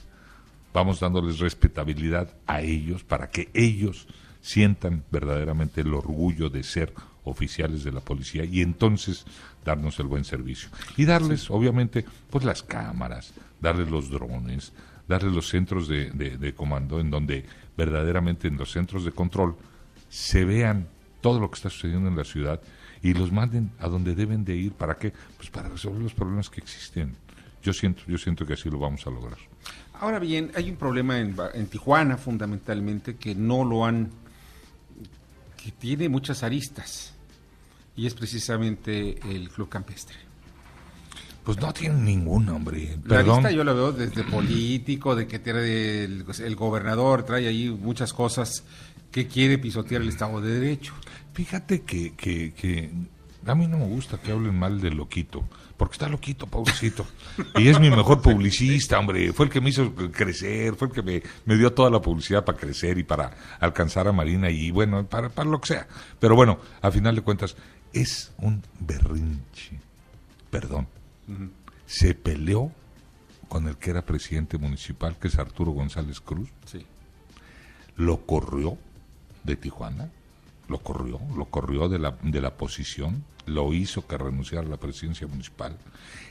vamos 0.74 1.00
dándoles 1.00 1.38
respetabilidad 1.38 2.28
a 2.46 2.60
ellos 2.60 3.04
para 3.04 3.30
que 3.30 3.48
ellos 3.54 4.06
sientan 4.42 5.04
verdaderamente 5.10 5.80
el 5.80 5.94
orgullo 5.94 6.50
de 6.50 6.64
ser 6.64 6.92
oficiales 7.22 7.84
de 7.84 7.92
la 7.92 8.00
policía 8.00 8.44
y 8.44 8.60
entonces 8.60 9.24
darnos 9.64 9.98
el 10.00 10.08
buen 10.08 10.26
servicio. 10.26 10.68
Y 10.98 11.06
darles, 11.06 11.48
obviamente, 11.48 12.04
pues 12.28 12.44
las 12.44 12.62
cámaras, 12.62 13.32
darles 13.62 13.88
los 13.88 14.10
drones, 14.10 14.72
darles 15.09 15.33
los 15.35 15.49
centros 15.49 15.88
de, 15.88 16.11
de, 16.11 16.55
comando 16.55 17.01
en 17.01 17.11
donde 17.11 17.45
verdaderamente 17.77 18.49
en 18.49 18.57
los 18.57 18.73
centros 18.73 19.05
de 19.05 19.12
control 19.12 19.57
se 20.09 20.45
vean 20.45 20.88
todo 21.21 21.40
lo 21.40 21.51
que 21.51 21.57
está 21.57 21.71
sucediendo 21.71 22.09
en 22.09 22.17
la 22.17 22.25
ciudad 22.25 22.61
y 23.03 23.14
los 23.14 23.33
manden 23.33 23.71
a 23.79 23.88
donde 23.88 24.14
deben 24.14 24.45
de 24.45 24.57
ir. 24.57 24.73
¿Para 24.73 24.97
qué? 24.97 25.12
Pues 25.37 25.51
para 25.51 25.69
resolver 25.69 26.01
los 26.01 26.14
problemas 26.14 26.49
que 26.49 26.61
existen. 26.61 27.17
Yo 27.62 27.73
siento, 27.73 28.03
yo 28.07 28.19
siento 28.19 28.47
que 28.47 28.55
así 28.55 28.71
lo 28.71 28.79
vamos 28.79 29.07
a 29.07 29.11
lograr. 29.11 29.38
Ahora 30.01 30.19
bien, 30.19 30.51
hay 30.55 30.71
un 30.71 30.77
problema 30.77 31.19
en, 31.19 31.35
en 31.55 31.67
Tijuana 31.67 32.17
fundamentalmente 32.17 33.17
que 33.17 33.35
no 33.35 33.64
lo 33.64 33.85
han, 33.85 34.11
que 35.62 35.71
tiene 35.73 36.09
muchas 36.09 36.43
aristas 36.43 37.14
y 37.97 38.07
es 38.07 38.14
precisamente 38.14 39.19
el 39.31 39.49
club 39.49 39.69
campestre. 39.69 40.17
Pues 41.44 41.59
no 41.59 41.72
tiene 41.72 41.96
ningún 41.96 42.48
hombre. 42.48 42.98
La 43.04 43.20
arista 43.20 43.50
yo 43.50 43.64
lo 43.64 43.74
veo 43.74 43.92
desde 43.92 44.24
político, 44.24 45.14
de 45.14 45.26
que 45.26 45.38
tiene 45.38 46.04
el, 46.04 46.24
el, 46.42 46.57
gobernador, 46.57 47.24
trae 47.24 47.46
ahí 47.46 47.68
muchas 47.68 48.12
cosas 48.12 48.64
que 49.11 49.28
quiere 49.28 49.59
pisotear 49.59 50.02
el 50.02 50.09
Estado 50.09 50.40
de 50.40 50.59
Derecho. 50.59 50.94
Fíjate 51.35 51.83
que, 51.83 52.14
que, 52.14 52.54
que 52.54 52.90
a 53.46 53.54
mí 53.54 53.66
no 53.66 53.78
me 53.78 53.87
gusta 53.87 54.18
que 54.18 54.33
hablen 54.33 54.59
mal 54.59 54.80
de 54.80 54.90
Loquito 54.90 55.44
porque 55.76 55.94
está 55.94 56.09
loquito, 56.09 56.46
pobrecito. 56.46 57.07
Y 57.57 57.68
es 57.68 57.80
mi 57.80 57.90
mejor 57.90 58.22
publicista, 58.22 58.98
hombre. 58.98 59.33
Fue 59.33 59.46
el 59.46 59.52
que 59.52 59.61
me 59.61 59.70
hizo 59.70 59.92
crecer, 59.94 60.76
fue 60.76 60.88
el 60.88 60.94
que 60.94 61.02
me, 61.02 61.22
me 61.44 61.57
dio 61.57 61.72
toda 61.72 61.90
la 61.90 62.00
publicidad 62.00 62.44
para 62.44 62.59
crecer 62.59 62.98
y 62.98 63.02
para 63.02 63.33
alcanzar 63.61 64.07
a 64.07 64.12
Marina 64.12 64.50
y 64.50 64.70
bueno, 64.70 65.07
para, 65.07 65.28
para 65.30 65.50
lo 65.50 65.61
que 65.61 65.68
sea. 65.68 65.88
Pero 66.20 66.37
bueno, 66.37 66.59
a 66.80 66.90
final 66.90 67.16
de 67.16 67.22
cuentas, 67.22 67.57
es 67.92 68.33
un 68.38 68.62
berrinche. 68.80 69.80
Perdón. 70.50 70.87
Se 71.87 72.14
peleó 72.14 72.72
con 73.48 73.68
el 73.68 73.76
que 73.76 73.90
era 73.90 74.02
presidente 74.02 74.58
municipal, 74.58 75.16
que 75.18 75.28
es 75.28 75.38
Arturo 75.38 75.72
González 75.72 76.20
Cruz. 76.20 76.48
Sí. 76.64 76.87
Lo 77.96 78.26
corrió 78.26 78.78
de 79.44 79.56
Tijuana 79.56 80.10
lo 80.68 80.78
corrió, 80.78 81.20
lo 81.37 81.46
corrió 81.46 81.88
de 81.88 81.98
la, 81.98 82.16
de 82.22 82.40
la 82.40 82.56
posición, 82.56 83.24
lo 83.46 83.72
hizo 83.72 84.06
que 84.06 84.16
renunciara 84.16 84.66
a 84.66 84.70
la 84.70 84.76
presidencia 84.78 85.26
municipal 85.26 85.76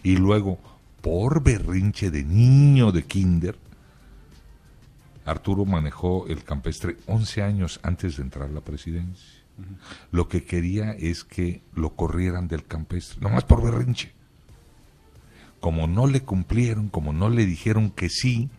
y 0.01 0.17
luego, 0.17 0.58
por 1.01 1.43
berrinche 1.43 2.10
de 2.10 2.23
niño 2.23 2.91
de 2.91 3.03
kinder, 3.03 3.58
Arturo 5.25 5.65
manejó 5.65 6.27
el 6.27 6.43
campestre 6.43 6.97
11 7.08 7.43
años 7.43 7.79
antes 7.84 8.17
de 8.17 8.23
entrar 8.23 8.49
a 8.49 8.51
la 8.53 8.62
presidencia. 8.62 9.41
Lo 10.12 10.27
que 10.27 10.43
quería 10.43 10.91
es 10.91 11.23
que 11.23 11.62
lo 11.75 11.95
corrieran 11.95 12.47
del 12.47 12.65
campestre, 12.65 13.21
nomás 13.21 13.43
por 13.45 13.63
berrinche. 13.63 14.12
Como 15.63 15.88
no 15.88 16.08
le 16.08 16.23
cumplieron, 16.23 16.89
como 16.89 17.13
no 17.13 17.30
le 17.30 17.45
dijeron 17.45 17.89
que 17.89 18.10
sí, 18.10 18.49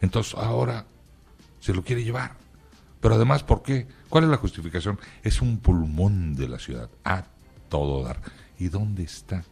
entonces 0.00 0.34
ahora 0.34 0.86
se 1.58 1.74
lo 1.74 1.82
quiere 1.82 2.04
llevar. 2.04 2.36
Pero 3.00 3.16
además, 3.16 3.42
¿por 3.42 3.64
qué? 3.64 3.88
¿Cuál 4.08 4.22
es 4.22 4.30
la 4.30 4.36
justificación? 4.36 5.00
Es 5.24 5.42
un 5.42 5.58
pulmón 5.58 6.36
de 6.36 6.48
la 6.48 6.60
ciudad, 6.60 6.88
a 7.02 7.24
todo 7.68 8.04
dar. 8.04 8.20
¿Y 8.56 8.68
dónde 8.68 9.02
está? 9.02 9.42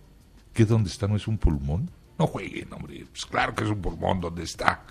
¿Qué 0.54 0.64
dónde 0.64 0.90
está? 0.90 1.08
¿No 1.08 1.16
es 1.16 1.26
un 1.26 1.38
pulmón? 1.38 1.90
No 2.20 2.28
jueguen, 2.28 2.72
hombre. 2.72 3.04
Pues 3.10 3.26
claro 3.26 3.52
que 3.56 3.64
es 3.64 3.70
un 3.70 3.82
pulmón, 3.82 4.20
¿dónde 4.20 4.44
está? 4.44 4.84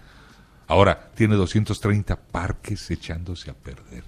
Ahora, 0.67 1.11
tiene 1.15 1.35
230 1.35 2.17
parques 2.23 2.91
echándose 2.91 3.49
a 3.49 3.53
perder, 3.53 4.03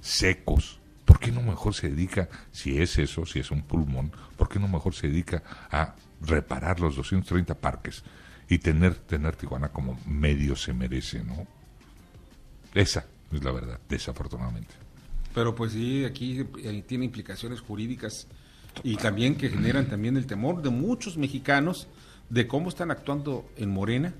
secos, 0.00 0.80
¿Por 1.04 1.18
qué 1.18 1.30
no 1.30 1.42
mejor 1.42 1.74
se 1.74 1.90
dedica, 1.90 2.30
si 2.52 2.80
es 2.80 2.96
eso, 2.96 3.26
si 3.26 3.40
es 3.40 3.50
un 3.50 3.60
pulmón, 3.60 4.12
por 4.38 4.48
qué 4.48 4.58
no 4.58 4.68
mejor 4.68 4.94
se 4.94 5.08
dedica 5.08 5.42
a 5.70 5.94
reparar 6.26 6.80
los 6.80 6.96
230 6.96 7.54
parques 7.54 8.02
y 8.48 8.58
tener, 8.58 8.94
tener 8.94 9.36
Tijuana 9.36 9.68
como 9.68 9.98
medio 10.06 10.56
se 10.56 10.72
merece, 10.72 11.22
¿no? 11.22 11.46
Esa 12.74 13.06
es 13.32 13.44
la 13.44 13.52
verdad, 13.52 13.80
desafortunadamente. 13.88 14.74
Pero 15.34 15.54
pues 15.54 15.72
sí, 15.72 16.04
aquí 16.04 16.40
eh, 16.62 16.84
tiene 16.86 17.04
implicaciones 17.04 17.60
jurídicas 17.60 18.26
y 18.82 18.96
también 18.96 19.36
que 19.36 19.48
generan 19.48 19.86
también 19.86 20.16
el 20.16 20.26
temor 20.26 20.62
de 20.62 20.70
muchos 20.70 21.16
mexicanos 21.16 21.88
de 22.28 22.46
cómo 22.46 22.68
están 22.68 22.90
actuando 22.90 23.50
en 23.56 23.70
Morena, 23.70 24.14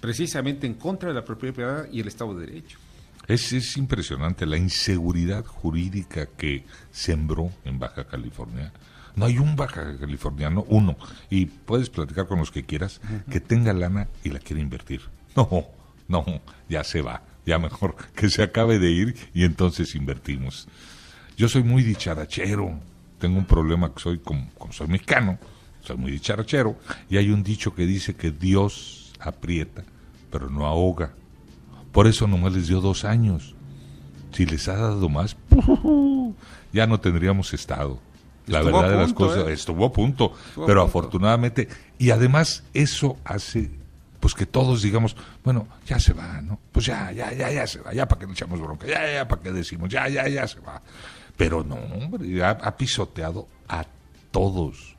precisamente 0.00 0.66
en 0.66 0.74
contra 0.74 1.08
de 1.08 1.14
la 1.14 1.24
propiedad 1.24 1.54
privada 1.54 1.88
y 1.90 2.00
el 2.00 2.08
Estado 2.08 2.34
de 2.34 2.46
Derecho. 2.46 2.78
Es, 3.26 3.52
es 3.52 3.76
impresionante 3.76 4.46
la 4.46 4.56
inseguridad 4.56 5.44
jurídica 5.44 6.26
que 6.26 6.64
sembró 6.90 7.50
en 7.64 7.78
Baja 7.78 8.06
California. 8.06 8.72
No 9.16 9.24
hay 9.24 9.38
un 9.38 9.56
baja 9.56 9.96
californiano, 9.98 10.66
uno, 10.68 10.96
y 11.30 11.46
puedes 11.46 11.88
platicar 11.88 12.26
con 12.26 12.38
los 12.38 12.50
que 12.50 12.64
quieras, 12.64 13.00
que 13.30 13.40
tenga 13.40 13.72
lana 13.72 14.08
y 14.22 14.28
la 14.28 14.38
quiera 14.38 14.60
invertir. 14.60 15.00
No, 15.34 15.66
no, 16.06 16.24
ya 16.68 16.84
se 16.84 17.00
va, 17.00 17.22
ya 17.46 17.58
mejor 17.58 17.96
que 18.14 18.28
se 18.28 18.42
acabe 18.42 18.78
de 18.78 18.90
ir 18.90 19.16
y 19.32 19.44
entonces 19.44 19.94
invertimos. 19.94 20.68
Yo 21.36 21.48
soy 21.48 21.62
muy 21.62 21.82
dicharachero, 21.82 22.78
tengo 23.18 23.38
un 23.38 23.46
problema 23.46 23.92
que 23.94 24.00
soy, 24.00 24.18
como, 24.18 24.50
como 24.58 24.74
soy 24.74 24.86
mexicano, 24.88 25.38
soy 25.80 25.96
muy 25.96 26.10
dicharachero, 26.10 26.76
y 27.08 27.16
hay 27.16 27.30
un 27.30 27.42
dicho 27.42 27.74
que 27.74 27.86
dice 27.86 28.14
que 28.14 28.30
Dios 28.30 29.14
aprieta, 29.18 29.82
pero 30.30 30.50
no 30.50 30.66
ahoga. 30.66 31.14
Por 31.90 32.06
eso 32.06 32.26
nomás 32.26 32.52
les 32.52 32.68
dio 32.68 32.82
dos 32.82 33.06
años. 33.06 33.54
Si 34.32 34.44
les 34.44 34.68
ha 34.68 34.76
dado 34.76 35.08
más, 35.08 35.38
ya 36.74 36.86
no 36.86 37.00
tendríamos 37.00 37.54
estado. 37.54 37.98
La 38.46 38.60
Estuvo 38.60 38.80
verdad 38.80 38.90
de 38.90 39.02
las 39.02 39.12
cosas, 39.12 39.48
¿eh? 39.48 39.52
estuvo 39.52 39.84
a 39.86 39.92
punto, 39.92 40.32
Estuvo 40.48 40.64
a 40.64 40.66
pero 40.66 40.82
punto. 40.82 40.98
afortunadamente, 40.98 41.68
y 41.98 42.10
además 42.10 42.62
eso 42.74 43.16
hace 43.24 43.70
pues 44.20 44.34
que 44.34 44.46
todos 44.46 44.82
digamos, 44.82 45.16
bueno, 45.44 45.68
ya 45.86 46.00
se 46.00 46.12
va, 46.12 46.40
¿no? 46.40 46.58
Pues 46.72 46.86
ya, 46.86 47.12
ya, 47.12 47.32
ya, 47.32 47.50
ya 47.50 47.66
se 47.66 47.80
va, 47.80 47.92
ya 47.92 48.08
para 48.08 48.20
que 48.20 48.26
le 48.26 48.32
echamos 48.32 48.60
bronca, 48.60 48.86
ya, 48.86 49.12
ya, 49.12 49.28
para 49.28 49.42
que 49.42 49.52
decimos, 49.52 49.88
ya, 49.88 50.08
ya, 50.08 50.26
ya 50.28 50.46
se 50.48 50.58
va. 50.60 50.82
Pero 51.36 51.62
no, 51.62 51.74
hombre, 51.76 52.42
ha, 52.42 52.50
ha 52.50 52.76
pisoteado 52.76 53.46
a 53.68 53.84
todos. 54.30 54.96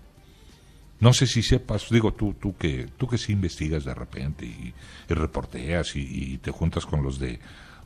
No 1.00 1.14
sé 1.14 1.28
si 1.28 1.42
sepas, 1.44 1.90
digo 1.90 2.14
tú, 2.14 2.34
tú 2.40 2.56
que, 2.58 2.90
tú 2.98 3.08
que 3.08 3.18
sí 3.18 3.34
investigas 3.34 3.84
de 3.86 3.94
repente 3.94 4.46
y, 4.46 4.74
y 5.10 5.14
reporteas 5.14 5.96
y, 5.96 6.34
y 6.34 6.38
te 6.38 6.52
juntas 6.52 6.86
con 6.86 7.04
los 7.04 7.20
de, 7.20 7.40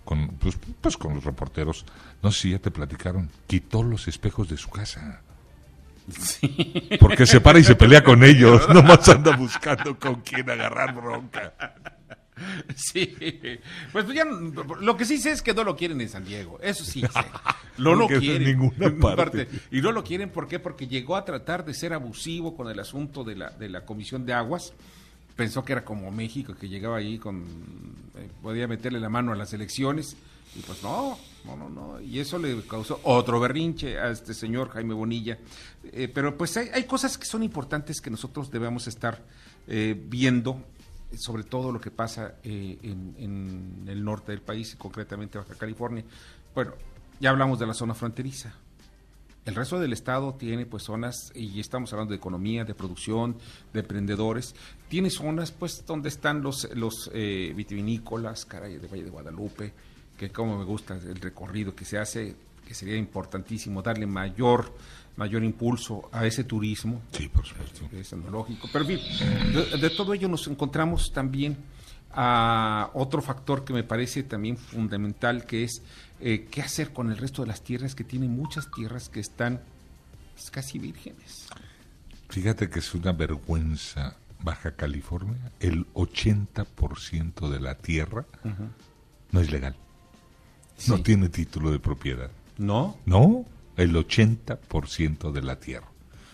con, 0.06 0.28
pues, 0.39 0.58
pues 0.80 0.95
con 0.97 1.15
los 1.15 1.24
reporteros, 1.24 1.86
no 2.21 2.32
sé 2.32 2.41
si 2.41 2.52
ya 2.52 2.60
te 2.60 2.71
platicaron, 2.71 3.30
quitó 3.47 3.84
los 3.84 4.08
espejos 4.08 4.47
de 4.50 4.58
su 4.58 4.69
casa. 4.69 5.21
Porque 7.00 7.26
se 7.26 7.40
para 7.42 7.60
y 7.60 7.64
se 7.64 7.76
pelea 7.76 8.04
con 8.04 8.24
ellos, 8.24 8.68
nomás 8.74 9.08
anda 9.10 9.36
buscando 9.36 9.98
con 9.98 10.22
quién 10.22 10.50
agarrar 10.50 10.94
bronca. 10.96 11.54
Sí, 12.76 13.16
pues 13.92 14.08
ya 14.14 14.26
no- 14.26 14.64
lo 14.82 14.98
que 14.98 15.06
sí 15.06 15.20
sé 15.20 15.32
es 15.32 15.42
que 15.44 15.54
no 15.54 15.64
lo 15.64 15.76
quieren 15.76 16.02
en 16.02 16.10
San 16.10 16.26
Diego, 16.26 16.60
eso 16.62 16.84
sí 16.84 17.02
sé. 17.02 17.08
No 17.78 17.94
lo 17.96 18.02
Porque 18.02 18.16
en 18.16 18.22
quieren. 18.22 18.44
ninguna 18.60 19.16
parte. 19.16 19.48
Y 19.72 19.82
no 19.82 19.92
lo 19.92 20.04
quieren, 20.04 20.30
¿por 20.30 20.48
qué? 20.48 20.60
Porque 20.60 20.88
llegó 20.88 21.16
a 21.16 21.24
tratar 21.26 21.66
de 21.66 21.74
ser 21.74 21.94
abusivo 21.94 22.56
con 22.56 22.70
el 22.70 22.80
asunto 22.80 23.24
de 23.24 23.36
la, 23.36 23.50
de 23.52 23.70
la 23.70 23.86
Comisión 23.86 24.26
de 24.26 24.34
Aguas. 24.34 24.74
Pensó 25.36 25.64
que 25.64 25.72
era 25.74 25.84
como 25.86 26.12
México, 26.12 26.54
que 26.60 26.68
llegaba 26.68 26.98
ahí 26.98 27.18
con... 27.18 27.40
eh, 28.18 28.28
podía 28.44 28.68
meterle 28.68 29.00
la 29.00 29.10
mano 29.10 29.32
a 29.32 29.36
las 29.36 29.54
elecciones. 29.54 30.16
Y 30.56 30.60
pues 30.62 30.84
no, 30.84 31.18
no, 31.46 31.56
no, 31.56 31.70
no. 31.70 32.02
Y 32.02 32.20
eso 32.20 32.38
le 32.38 32.62
causó 32.64 33.00
otro 33.04 33.40
berrinche 33.40 33.98
a 33.98 34.12
este 34.12 34.34
señor 34.34 34.70
Jaime 34.70 34.94
Bonilla. 34.94 35.38
Eh, 35.84 36.10
pero 36.14 36.38
pues 36.38 36.56
hay, 36.58 36.70
hay 36.74 36.84
cosas 36.84 37.18
que 37.18 37.26
son 37.26 37.44
importantes 37.44 38.02
que 38.02 38.10
nosotros 38.10 38.52
debemos 38.52 38.88
estar 38.88 39.24
eh, 39.68 39.96
viendo 40.08 40.62
sobre 41.18 41.44
todo 41.44 41.72
lo 41.72 41.80
que 41.82 41.92
pasa 41.92 42.36
eh, 42.44 42.78
en, 42.84 43.86
el 43.88 44.04
norte 44.04 44.32
del 44.32 44.42
país 44.42 44.74
y 44.74 44.78
concretamente 44.78 45.38
Baja 45.38 45.56
California. 45.56 46.04
Bueno, 46.56 46.74
ya 47.20 47.30
hablamos 47.30 47.60
de 47.60 47.68
la 47.68 47.74
zona 47.74 47.94
fronteriza. 47.94 48.54
El 49.44 49.56
resto 49.56 49.80
del 49.80 49.92
estado 49.92 50.36
tiene 50.36 50.68
pues 50.68 50.84
zonas, 50.84 51.32
y 51.34 51.60
estamos 51.60 51.92
hablando 51.94 52.12
de 52.12 52.18
economía, 52.18 52.64
de 52.64 52.76
producción, 52.76 53.38
de 53.74 53.80
emprendedores, 53.80 54.56
tiene 54.88 55.10
zonas 55.10 55.52
pues 55.52 55.84
donde 55.86 56.10
están 56.10 56.44
los, 56.44 56.70
los 56.76 57.10
eh, 57.14 57.52
vitivinícolas, 57.56 58.46
caray, 58.46 58.78
de 58.78 58.88
Valle 58.88 59.04
de 59.04 59.10
Guadalupe, 59.10 59.74
que 60.22 60.30
como 60.30 60.56
me 60.56 60.66
gusta 60.66 60.94
el 60.94 61.20
recorrido 61.20 61.74
que 61.74 61.84
se 61.84 61.98
hace, 61.98 62.36
que 62.68 62.76
sería 62.76 62.96
importantísimo 62.96 63.82
darle 63.82 64.06
mayor, 64.06 64.72
mayor 65.16 65.44
impulso 65.44 66.10
a 66.12 66.28
ese 66.28 66.44
turismo, 66.44 67.02
Sí, 67.12 67.28
por 67.28 67.44
supuesto. 67.44 67.90
es 67.92 68.12
lógico. 68.12 68.70
Pero 68.72 68.86
en 68.88 69.00
fin, 69.00 69.52
de, 69.52 69.78
de 69.80 69.90
todo 69.90 70.14
ello 70.14 70.28
nos 70.28 70.46
encontramos 70.46 71.12
también 71.12 71.58
a 72.12 72.92
otro 72.94 73.24
factor 73.24 73.66
que 73.66 73.74
me 73.74 73.84
parece 73.84 74.22
también 74.22 74.58
fundamental, 74.58 75.48
que 75.48 75.64
es 75.64 75.82
eh, 76.20 76.48
qué 76.52 76.62
hacer 76.62 76.94
con 76.94 77.10
el 77.10 77.18
resto 77.18 77.42
de 77.42 77.48
las 77.48 77.64
tierras, 77.64 77.96
que 77.96 78.04
tienen 78.04 78.30
muchas 78.30 78.70
tierras 78.70 79.10
que 79.10 79.22
están 79.22 79.60
pues, 80.36 80.52
casi 80.52 80.78
vírgenes. 80.78 81.48
Fíjate 82.30 82.70
que 82.70 82.78
es 82.78 82.94
una 82.94 83.12
vergüenza 83.12 84.18
Baja 84.44 84.76
California. 84.76 85.52
El 85.60 85.88
80% 85.96 87.50
de 87.50 87.60
la 87.60 87.74
tierra 87.80 88.28
no 89.32 89.40
es 89.42 89.50
legal. 89.50 89.76
No 90.88 90.98
Sí. 90.98 91.04
tiene 91.04 91.30
título 91.30 91.72
de 91.72 91.80
propiedad. 91.80 92.32
¿No? 92.58 92.98
No, 93.06 93.46
el 93.78 93.96
80% 93.96 95.32
de 95.32 95.41
la 95.41 95.60
tierra. 95.60 95.88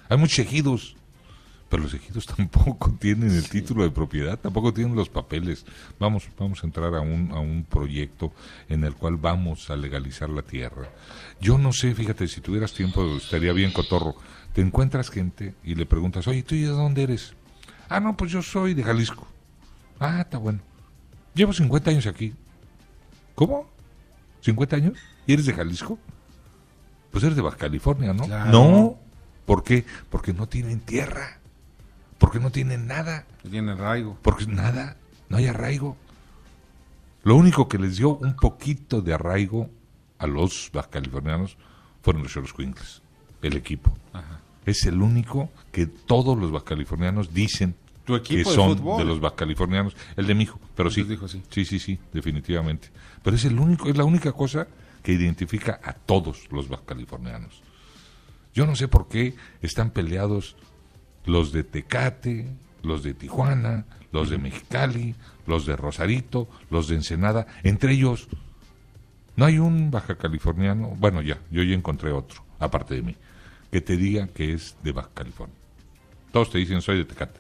Hay 0.10 0.18
muchos 0.18 0.40
ejidos, 0.40 0.96
pero 1.70 1.84
los 1.84 1.94
ejidos 1.94 2.26
tampoco 2.38 2.92
tienen 3.00 3.32
el 3.32 3.48
título 3.50 3.84
de 3.84 3.92
propiedad, 3.92 4.38
tampoco 4.40 4.74
tienen 4.74 4.96
los 4.96 5.10
papeles. 5.10 5.66
Vamos, 6.00 6.28
vamos 6.38 6.64
a 6.64 6.68
entrar 6.68 6.94
a 6.96 7.02
un, 7.02 7.32
a 7.32 7.40
un 7.40 7.64
proyecto 7.70 8.32
en 8.70 8.84
el 8.84 8.94
cual 8.96 9.18
vamos 9.18 9.70
a 9.70 9.76
legalizar 9.76 10.30
la 10.30 10.42
tierra. 10.44 10.90
Yo 11.42 11.58
no 11.58 11.72
sé, 11.74 11.94
fíjate, 11.94 12.28
si 12.28 12.42
tuvieras 12.42 12.74
tiempo 12.74 13.18
estaría 13.18 13.54
bien, 13.54 13.72
Cotorro. 13.72 14.16
Te 14.54 14.62
encuentras 14.62 15.10
gente 15.10 15.54
y 15.64 15.76
le 15.76 15.86
preguntas, 15.86 16.28
oye, 16.28 16.42
¿tú 16.44 16.56
y 16.56 16.62
de 16.62 16.68
dónde 16.68 17.04
eres? 17.04 17.34
Ah, 17.90 18.00
no, 18.00 18.18
pues 18.18 18.32
yo 18.32 18.42
soy 18.42 18.74
de 18.74 18.84
Jalisco. 18.84 19.28
Ah, 20.00 20.22
está 20.22 20.38
bueno. 20.38 20.60
Llevo 21.36 21.54
50 21.54 21.92
años 21.92 22.08
aquí. 22.08 22.34
¿Cómo? 23.36 23.70
¿50 24.48 24.74
años? 24.74 24.98
¿Y 25.26 25.34
eres 25.34 25.46
de 25.46 25.54
Jalisco? 25.54 26.00
Pues 27.12 27.24
eres 27.24 27.36
de 27.36 27.42
Baja 27.42 27.58
California, 27.58 28.14
¿no? 28.14 28.26
Claro. 28.26 28.52
No. 28.52 29.00
¿Por 29.46 29.64
qué? 29.64 29.86
Porque 30.10 30.34
no 30.34 30.48
tienen 30.48 30.80
tierra. 30.80 31.40
Porque 32.18 32.40
no 32.40 32.52
tienen 32.52 32.88
nada. 32.88 33.26
Que 33.42 33.50
tienen 33.50 33.78
arraigo. 33.78 34.18
Porque 34.22 34.46
nada. 34.46 34.98
No 35.30 35.38
hay 35.38 35.48
arraigo. 35.48 35.98
Lo 37.24 37.36
único 37.36 37.68
que 37.68 37.78
les 37.78 37.98
dio 37.98 38.16
un 38.18 38.36
poquito 38.36 39.02
de 39.02 39.14
arraigo 39.14 39.70
a 40.18 40.28
los 40.28 40.70
baja 40.74 40.90
californianos 40.90 41.58
fueron 42.02 42.24
los 42.24 42.32
Cholos 42.32 42.54
Quinkles, 42.54 43.02
el 43.42 43.56
equipo. 43.56 43.92
Ajá. 44.14 44.40
Es 44.66 44.86
el 44.86 45.02
único 45.02 45.50
que 45.72 45.88
todos 45.88 46.38
los 46.38 46.52
baja 46.52 46.66
californianos 46.66 47.34
dicen 47.34 47.76
¿Tu 48.08 48.16
equipo 48.16 48.44
que 48.44 48.50
de 48.50 48.56
son 48.56 48.78
fútbol? 48.78 48.98
de 49.00 49.06
los 49.06 49.20
baja 49.20 49.36
californianos. 49.36 49.96
El 50.16 50.26
de 50.26 50.34
mi 50.34 50.44
hijo, 50.44 50.60
pero 50.76 50.90
sí. 50.90 51.04
Dijo 51.04 51.28
sí. 51.28 51.44
Sí, 51.50 51.66
sí, 51.66 51.78
sí, 51.78 52.00
definitivamente. 52.14 52.90
Pero 53.22 53.36
es 53.36 53.44
el 53.44 53.60
único, 53.60 53.90
es 53.90 53.98
la 53.98 54.06
única 54.06 54.32
cosa 54.32 54.68
que 55.04 55.12
identifica 55.12 55.80
a 55.84 55.92
todos 55.92 56.48
los 56.52 56.68
californianos. 56.86 57.62
Yo 58.54 58.66
no 58.66 58.76
sé 58.76 58.88
por 58.88 59.10
qué 59.10 59.36
están 59.62 59.92
peleados 59.92 60.56
los 61.26 61.52
de 61.52 61.64
Tecate, 61.64 62.48
los 62.82 63.04
de 63.04 63.14
Tijuana, 63.14 63.86
los 64.12 64.30
de 64.30 64.38
Mexicali, 64.38 65.14
los 65.46 65.66
de 65.66 65.76
Rosarito, 65.76 66.48
los 66.70 66.88
de 66.88 66.96
Ensenada. 66.96 67.46
Entre 67.64 67.92
ellos, 67.92 68.30
no 69.36 69.46
hay 69.46 69.60
un 69.60 69.92
baja 69.92 70.16
californiano, 70.16 70.96
bueno 70.98 71.22
ya, 71.22 71.40
yo 71.52 71.62
ya 71.62 71.76
encontré 71.76 72.12
otro, 72.12 72.44
aparte 72.58 72.96
de 72.96 73.02
mí, 73.02 73.16
que 73.70 73.82
te 73.82 73.98
diga 73.98 74.28
que 74.28 74.54
es 74.54 74.78
de 74.82 74.94
Baja 74.94 75.10
California. 75.14 75.56
Todos 76.32 76.50
te 76.50 76.58
dicen, 76.58 76.82
soy 76.82 76.98
de 76.98 77.06
Tecate, 77.06 77.40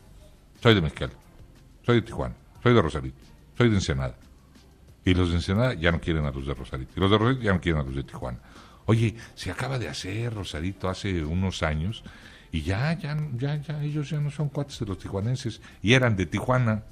soy 0.62 0.76
de 0.76 0.82
Mexicali, 0.82 1.14
soy 1.86 1.96
de 1.96 2.02
Tijuana, 2.02 2.36
soy 2.64 2.74
de 2.74 2.82
Rosarito, 2.82 3.18
soy 3.58 3.70
de 3.70 3.76
Ensenada. 3.76 4.16
Y 5.06 5.14
los 5.14 5.30
de 5.30 5.36
Ensenada 5.36 5.74
ya 5.74 5.92
no 5.92 6.02
quieren 6.02 6.26
a 6.26 6.32
los 6.32 6.46
de 6.46 6.54
Rosarito. 6.54 6.92
Y 6.96 7.00
los 7.00 7.10
de 7.10 7.18
Rosarito 7.18 7.44
ya 7.44 7.54
no 7.54 7.62
quieren 7.62 7.82
a 7.82 7.84
los 7.86 7.96
de 7.96 8.04
Tijuana. 8.04 8.40
Oye, 8.86 9.16
se 9.36 9.52
acaba 9.52 9.78
de 9.80 9.88
hacer 9.90 10.34
Rosarito 10.34 10.90
hace 10.90 11.24
unos 11.24 11.64
años 11.64 12.04
y 12.52 12.62
ya, 12.62 12.94
ya, 12.98 13.18
ya, 13.36 13.62
ya, 13.62 13.84
ellos 13.84 14.10
ya 14.10 14.20
no 14.20 14.32
son 14.32 14.50
cuates 14.50 14.80
de 14.80 14.86
los 14.86 14.98
tijuanenses 14.98 15.62
y 15.82 15.94
eran 15.94 16.16
de 16.16 16.26
Tijuana. 16.26 16.84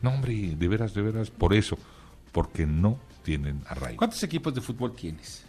No, 0.00 0.10
hombre, 0.10 0.54
de 0.56 0.68
veras, 0.68 0.94
de 0.94 1.02
veras, 1.02 1.30
por 1.30 1.54
eso, 1.54 1.76
porque 2.32 2.66
no 2.66 2.98
tienen 3.24 3.62
arraigo. 3.68 3.98
¿Cuántos 3.98 4.22
equipos 4.22 4.54
de 4.54 4.60
fútbol 4.60 4.94
tienes? 4.94 5.44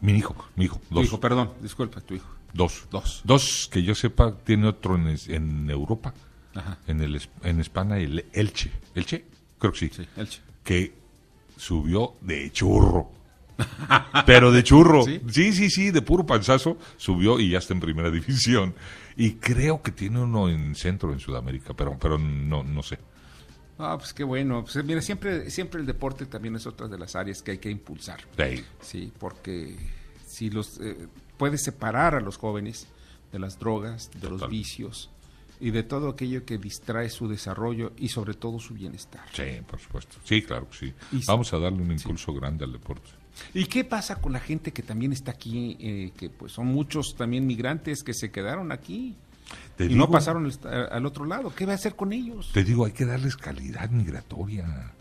Mi 0.00 0.12
hijo, 0.12 0.34
mi 0.56 0.64
hijo, 0.66 0.80
Tu 0.88 0.94
dos. 0.96 1.04
hijo, 1.04 1.20
perdón, 1.20 1.52
disculpa, 1.60 2.00
tu 2.00 2.14
hijo. 2.14 2.28
Dos. 2.52 2.86
Dos. 2.90 3.22
Dos, 3.24 3.68
que 3.72 3.82
yo 3.82 3.94
sepa, 3.94 4.36
tiene 4.36 4.68
otro 4.68 4.96
en 4.96 5.70
Europa, 5.70 6.14
Ajá. 6.54 6.78
en, 6.86 7.00
el, 7.00 7.20
en 7.42 7.60
España, 7.60 7.98
el 7.98 8.24
Elche. 8.32 8.70
¿Elche? 8.94 9.24
Creo 9.58 9.72
que 9.72 9.78
sí. 9.78 9.90
Sí, 9.94 10.06
Elche. 10.16 10.40
Que 10.62 10.94
subió 11.56 12.14
de 12.20 12.50
churro. 12.52 13.10
Pero 14.26 14.50
de 14.50 14.62
churro. 14.62 15.04
¿Sí? 15.04 15.20
¿Sí? 15.30 15.52
sí, 15.52 15.70
sí, 15.70 15.90
de 15.90 16.02
puro 16.02 16.26
panzazo 16.26 16.76
subió 16.96 17.38
y 17.38 17.50
ya 17.50 17.58
está 17.58 17.74
en 17.74 17.80
primera 17.80 18.10
división. 18.12 18.74
Y 19.16 19.34
creo 19.34 19.82
que 19.82 19.92
tiene 19.92 20.20
uno 20.20 20.48
en 20.48 20.74
centro 20.74 21.12
en 21.12 21.20
Sudamérica, 21.20 21.74
pero, 21.74 21.96
pero 21.98 22.18
no, 22.18 22.64
no 22.64 22.82
sé. 22.82 22.98
Ah, 23.78 23.96
pues 23.98 24.12
qué 24.12 24.24
bueno. 24.24 24.64
Pues, 24.64 24.84
mira, 24.84 25.00
siempre, 25.00 25.50
siempre 25.50 25.80
el 25.80 25.86
deporte 25.86 26.26
también 26.26 26.56
es 26.56 26.66
otra 26.66 26.88
de 26.88 26.98
las 26.98 27.14
áreas 27.16 27.42
que 27.42 27.52
hay 27.52 27.58
que 27.58 27.70
impulsar. 27.70 28.20
Sí. 28.36 28.64
Sí, 28.80 29.12
porque 29.18 29.76
si 30.26 30.50
los 30.50 30.80
eh, 30.80 31.08
puedes 31.36 31.62
separar 31.62 32.14
a 32.14 32.20
los 32.20 32.36
jóvenes 32.36 32.86
de 33.32 33.38
las 33.38 33.58
drogas, 33.58 34.10
de 34.12 34.28
los 34.28 34.40
Total. 34.40 34.50
vicios 34.50 35.10
y 35.66 35.70
de 35.70 35.82
todo 35.82 36.10
aquello 36.10 36.44
que 36.44 36.58
distrae 36.58 37.08
su 37.08 37.26
desarrollo 37.26 37.92
y 37.96 38.08
sobre 38.08 38.34
todo 38.34 38.58
su 38.60 38.74
bienestar. 38.74 39.22
Sí, 39.32 39.42
por 39.66 39.80
supuesto. 39.80 40.16
Sí, 40.24 40.42
claro 40.42 40.68
que 40.68 40.76
sí. 40.76 40.94
Y- 41.12 41.24
Vamos 41.24 41.52
a 41.54 41.58
darle 41.58 41.80
un 41.82 41.90
impulso 41.90 42.34
grande 42.34 42.64
al 42.64 42.72
deporte. 42.72 43.08
¿Y 43.54 43.64
qué 43.64 43.82
pasa 43.84 44.16
con 44.20 44.32
la 44.32 44.40
gente 44.40 44.72
que 44.72 44.82
también 44.82 45.12
está 45.12 45.32
aquí, 45.32 45.76
eh, 45.80 46.12
que 46.16 46.28
pues 46.30 46.52
son 46.52 46.66
muchos 46.66 47.16
también 47.16 47.46
migrantes 47.46 48.02
que 48.04 48.12
se 48.14 48.30
quedaron 48.30 48.70
aquí 48.72 49.14
Te 49.76 49.86
y 49.86 49.88
digo- 49.88 50.00
no 50.00 50.10
pasaron 50.10 50.50
al, 50.64 50.88
al 50.92 51.06
otro 51.06 51.24
lado? 51.24 51.52
¿Qué 51.54 51.64
va 51.66 51.72
a 51.72 51.76
hacer 51.76 51.96
con 51.96 52.12
ellos? 52.12 52.50
Te 52.52 52.62
digo, 52.62 52.84
hay 52.84 52.92
que 52.92 53.06
darles 53.06 53.36
calidad 53.36 53.88
migratoria. 53.90 54.92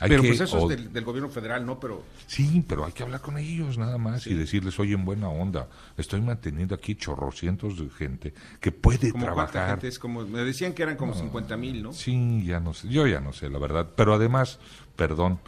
Hay 0.00 0.08
Pero 0.10 0.22
que- 0.22 0.28
pues 0.28 0.40
eso 0.42 0.58
o- 0.60 0.70
es 0.70 0.76
del, 0.76 0.92
del 0.92 1.04
gobierno 1.04 1.28
federal, 1.28 1.66
¿no? 1.66 1.80
Pero 1.80 2.04
Sí, 2.26 2.64
pero 2.68 2.84
hay 2.84 2.92
que 2.92 3.02
hablar 3.02 3.20
con 3.20 3.36
ellos 3.36 3.78
nada 3.78 3.98
más 3.98 4.26
y 4.28 4.34
decirles, 4.34 4.78
oye, 4.78 4.94
en 4.94 5.04
buena 5.04 5.28
onda, 5.28 5.68
estoy 5.96 6.20
manteniendo 6.20 6.74
aquí 6.74 6.94
chorrocientos 6.94 7.78
de 7.78 7.90
gente 7.90 8.32
que 8.60 8.70
puede 8.70 9.10
como 9.10 9.24
trabajar. 9.24 9.70
gente 9.70 9.88
es 9.88 9.98
como 9.98 10.24
me 10.24 10.42
decían 10.44 10.72
que 10.72 10.84
eran 10.84 10.96
como 10.96 11.14
50 11.14 11.56
mil, 11.56 11.82
¿no? 11.82 11.92
Sí, 11.92 12.44
ya 12.46 12.60
no 12.60 12.74
sé, 12.74 12.88
yo 12.88 13.06
ya 13.08 13.20
no 13.20 13.32
sé, 13.32 13.48
la 13.50 13.58
verdad. 13.58 13.88
Pero 13.96 14.14
además, 14.14 14.60
perdón, 14.94 15.40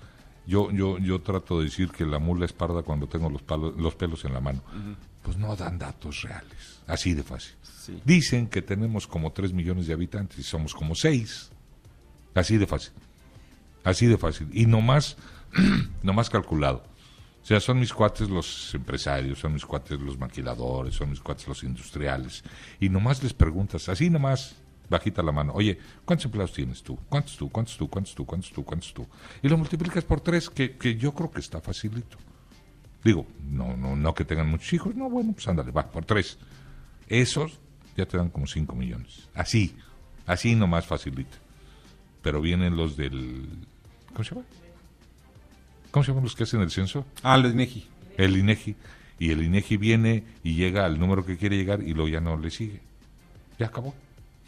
yo, 0.47 0.73
yo, 0.73 0.99
yo 0.99 1.21
trato 1.21 1.59
de 1.59 1.67
decir 1.67 1.91
que 1.93 2.05
la 2.05 2.19
mula 2.19 2.45
es 2.45 2.53
parda 2.53 2.83
cuando 2.83 3.07
tengo 3.07 3.31
los, 3.31 3.43
palos, 3.43 3.77
los 3.77 3.95
pelos 3.95 4.25
en 4.25 4.33
la 4.35 4.41
mano. 4.41 4.63
Pues 5.23 5.37
no 5.37 5.55
dan 5.55 5.79
datos 5.79 6.23
reales, 6.23 6.81
así 6.89 7.15
de 7.15 7.23
fácil. 7.23 7.55
Sí. 7.63 8.01
Dicen 8.05 8.49
que 8.49 8.63
tenemos 8.63 9.07
como 9.07 9.31
3 9.33 9.53
millones 9.53 9.87
de 9.87 9.93
habitantes 9.93 10.39
y 10.39 10.43
somos 10.43 10.75
como 10.75 10.95
6. 10.97 11.51
Así 12.35 12.57
de 12.59 12.67
fácil. 12.67 12.93
Así 13.85 14.07
de 14.07 14.19
fácil. 14.19 14.49
Y 14.53 14.67
nomás, 14.67 15.17
nomás 16.03 16.31
calculado. 16.31 16.85
O 17.43 17.47
sea, 17.47 17.59
son 17.59 17.81
mis 17.81 17.93
cuates 17.93 18.29
los 18.29 18.75
empresarios, 18.75 19.39
son 19.39 19.55
mis 19.55 19.65
cuates 19.65 19.99
los 19.99 20.19
maquiladores, 20.19 20.95
son 20.95 21.11
mis 21.11 21.21
cuates 21.21 21.49
los 21.49 21.63
industriales. 21.63 22.45
Y 22.79 22.89
nomás 22.89 23.23
les 23.23 23.33
preguntas, 23.33 23.89
así 23.89 24.11
nomás, 24.11 24.57
bajita 24.91 25.23
la 25.23 25.33
mano, 25.33 25.53
oye, 25.55 25.79
¿cuántos 26.05 26.27
empleados 26.27 26.53
tienes 26.53 26.83
tú? 26.83 26.99
¿Cuántos 27.09 27.37
tú? 27.37 27.49
¿Cuántos 27.49 27.77
tú? 27.79 27.89
¿Cuántos 27.89 28.15
tú? 28.15 28.27
¿Cuántos 28.27 28.53
tú? 28.53 28.65
¿Cuántos 28.65 28.93
tú? 28.93 29.07
Y 29.43 29.49
lo 29.49 29.57
multiplicas 29.57 30.05
por 30.05 30.21
tres, 30.21 30.51
que, 30.51 30.77
que 30.77 30.97
yo 30.97 31.15
creo 31.15 31.31
que 31.31 31.41
está 31.41 31.61
facilito. 31.61 32.19
Digo, 33.03 33.27
no, 33.49 33.77
no, 33.77 33.97
no 33.97 34.15
que 34.15 34.27
tengan 34.27 34.49
muchos 34.49 34.73
hijos, 34.75 34.95
no, 34.95 35.09
bueno, 35.09 35.33
pues 35.33 35.49
ándale, 35.49 35.71
va, 35.71 35.91
por 35.91 36.05
tres. 36.05 36.37
Esos 37.09 37.59
ya 37.97 38.07
te 38.07 38.17
dan 38.17 38.29
como 38.31 38.47
5 38.47 38.75
millones. 38.75 39.29
Así, 39.35 39.75
así 40.27 40.55
nomás 40.55 40.87
facilita. 40.87 41.37
Pero 42.23 42.41
vienen 42.41 42.77
los 42.77 42.97
del... 42.97 43.49
¿Cómo 44.13 44.25
se 44.25 44.35
llama? 44.35 44.47
¿Cómo 45.91 46.05
se 46.05 46.11
llaman 46.11 46.25
los 46.25 46.35
que 46.35 46.45
hacen 46.45 46.61
el 46.61 46.71
censo? 46.71 47.05
Ah, 47.23 47.37
el 47.37 47.47
INEGI. 47.47 47.89
El 48.17 48.37
INEGI. 48.37 48.77
Y 49.19 49.31
el 49.31 49.43
INEGI 49.43 49.77
viene 49.77 50.25
y 50.43 50.55
llega 50.55 50.85
al 50.85 50.99
número 50.99 51.25
que 51.25 51.37
quiere 51.37 51.57
llegar 51.57 51.83
y 51.83 51.93
luego 51.93 52.09
ya 52.09 52.21
no 52.21 52.37
le 52.37 52.51
sigue. 52.51 52.81
Ya 53.59 53.67
acabó. 53.67 53.95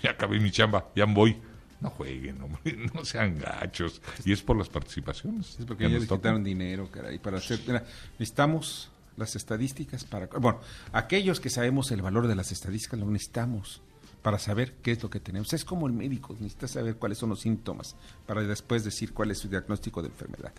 Ya 0.03 0.11
acabé 0.11 0.41
mi 0.41 0.51
chamba, 0.51 0.89
ya 0.97 1.05
voy. 1.05 1.37
No 1.81 1.91
jueguen, 1.91 2.41
hombre, 2.41 2.89
no 2.95 3.05
sean 3.05 3.39
gachos. 3.39 4.01
Y 4.25 4.33
es 4.33 4.41
por 4.41 4.57
las 4.57 4.69
participaciones. 4.69 5.59
Es 5.59 5.67
porque 5.67 5.85
que 5.85 5.91
ya 5.91 5.99
les 5.99 6.09
quitaron 6.09 6.45
dinero, 6.45 6.89
caray, 6.91 7.19
para 7.19 7.39
hacer... 7.39 7.61
mira, 7.67 7.85
necesitamos 8.19 8.91
las 9.17 9.37
estadísticas 9.37 10.05
para... 10.05 10.27
Bueno, 10.27 10.61
aquellos 10.93 11.41
que 11.41 11.51
sabemos 11.51 11.91
el 11.91 12.01
valor 12.01 12.29
de 12.29 12.37
las 12.37 12.53
estadísticas 12.53 12.99
lo 12.99 13.07
necesitamos 13.07 13.83
para 14.23 14.39
saber 14.39 14.75
qué 14.83 14.93
es 14.93 15.03
lo 15.03 15.11
que 15.11 15.21
tenemos. 15.21 15.53
Es 15.53 15.65
como 15.65 15.87
el 15.87 15.93
médico, 15.93 16.35
necesita 16.39 16.69
saber 16.69 16.97
cuáles 16.97 17.19
son 17.19 17.31
los 17.31 17.41
síntomas 17.41 17.97
para 18.27 18.43
después 18.43 18.85
decir 18.85 19.13
cuál 19.13 19.33
es 19.33 19.39
su 19.39 19.49
diagnóstico 19.49 20.01
de 20.01 20.09
enfermedad. 20.09 20.53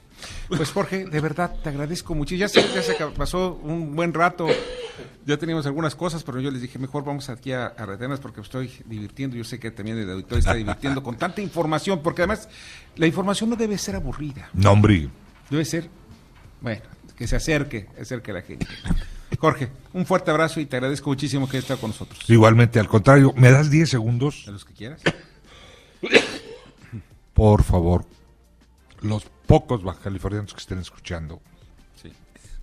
Pues 0.49 0.71
Jorge, 0.71 1.05
de 1.05 1.19
verdad 1.21 1.55
te 1.63 1.69
agradezco 1.69 2.13
mucho. 2.13 2.35
Ya 2.35 2.49
sé, 2.49 2.61
ya 2.73 2.81
se 2.81 2.95
pasó 3.15 3.59
un 3.63 3.95
buen 3.95 4.13
rato, 4.13 4.47
ya 5.25 5.37
teníamos 5.37 5.65
algunas 5.65 5.95
cosas, 5.95 6.23
pero 6.23 6.41
yo 6.41 6.51
les 6.51 6.61
dije, 6.61 6.77
mejor 6.77 7.05
vamos 7.05 7.29
aquí 7.29 7.53
a, 7.53 7.67
a 7.67 7.85
retenernos 7.85 8.19
porque 8.19 8.41
estoy 8.41 8.69
divirtiendo. 8.85 9.37
Yo 9.37 9.45
sé 9.45 9.59
que 9.59 9.71
también 9.71 9.97
el 9.97 10.09
auditorio 10.09 10.39
está 10.39 10.53
divirtiendo 10.53 11.01
con 11.01 11.15
tanta 11.15 11.41
información, 11.41 12.01
porque 12.03 12.23
además 12.23 12.49
la 12.97 13.07
información 13.07 13.49
no 13.49 13.55
debe 13.55 13.77
ser 13.77 13.95
aburrida. 13.95 14.49
No, 14.53 14.71
hombre. 14.71 15.09
Debe 15.49 15.65
ser, 15.65 15.89
bueno, 16.61 16.83
que 17.15 17.27
se 17.27 17.35
acerque, 17.35 17.87
acerque 17.99 18.31
a 18.31 18.33
la 18.35 18.41
gente. 18.41 18.67
Jorge, 19.43 19.69
un 19.91 20.05
fuerte 20.05 20.31
abrazo 20.31 20.61
y 20.61 20.65
te 20.65 20.77
agradezco 20.77 21.09
muchísimo 21.09 21.49
que 21.49 21.57
hayas 21.57 21.65
estado 21.65 21.81
con 21.81 21.89
nosotros. 21.89 22.17
Igualmente, 22.29 22.79
al 22.79 22.87
contrario, 22.87 23.33
¿me 23.35 23.51
das 23.51 23.69
10 23.69 23.89
segundos? 23.89 24.45
A 24.47 24.51
los 24.51 24.63
que 24.63 24.73
quieras. 24.73 25.01
Por 27.33 27.61
favor, 27.63 28.05
los 29.01 29.25
pocos 29.45 29.83
bajacalifornianos 29.83 30.53
que 30.53 30.61
estén 30.61 30.79
escuchando, 30.79 31.41
Sí. 32.01 32.13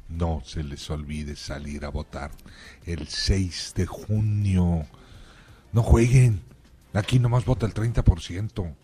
no 0.08 0.40
se 0.46 0.64
les 0.64 0.88
olvide 0.88 1.36
salir 1.36 1.84
a 1.84 1.90
votar 1.90 2.30
el 2.86 3.08
6 3.08 3.74
de 3.76 3.84
junio. 3.84 4.86
No 5.72 5.82
jueguen. 5.82 6.40
Aquí 6.94 7.18
nomás 7.18 7.44
vota 7.44 7.66
el 7.66 7.74
30%. 7.74 8.74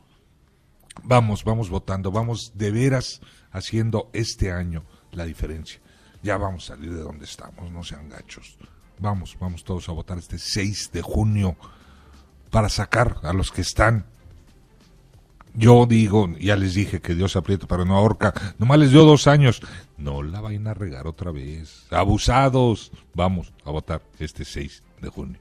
Vamos, 1.02 1.44
vamos 1.44 1.70
votando, 1.70 2.10
vamos 2.12 2.52
de 2.56 2.72
veras 2.72 3.22
haciendo 3.52 4.10
este 4.12 4.52
año 4.52 4.84
la 5.12 5.24
diferencia. 5.24 5.80
Ya 6.26 6.36
vamos 6.38 6.64
a 6.64 6.74
salir 6.74 6.92
de 6.92 7.02
donde 7.02 7.24
estamos, 7.24 7.70
no 7.70 7.84
sean 7.84 8.08
gachos. 8.08 8.58
Vamos, 8.98 9.36
vamos 9.38 9.62
todos 9.62 9.88
a 9.88 9.92
votar 9.92 10.18
este 10.18 10.38
6 10.38 10.90
de 10.90 11.00
junio 11.00 11.54
para 12.50 12.68
sacar 12.68 13.18
a 13.22 13.32
los 13.32 13.52
que 13.52 13.60
están 13.60 14.06
yo 15.54 15.86
digo, 15.86 16.28
ya 16.40 16.56
les 16.56 16.74
dije 16.74 17.00
que 17.00 17.14
Dios 17.14 17.36
aprieta 17.36 17.68
pero 17.68 17.84
no 17.84 17.96
ahorca. 17.96 18.34
Nomás 18.58 18.80
les 18.80 18.90
dio 18.90 19.04
dos 19.04 19.28
años. 19.28 19.62
No 19.96 20.24
la 20.24 20.40
vayan 20.40 20.66
a 20.66 20.74
regar 20.74 21.06
otra 21.06 21.30
vez. 21.30 21.86
Abusados. 21.90 22.90
Vamos 23.14 23.52
a 23.64 23.70
votar 23.70 24.02
este 24.18 24.44
6 24.44 24.82
de 25.00 25.08
junio. 25.08 25.38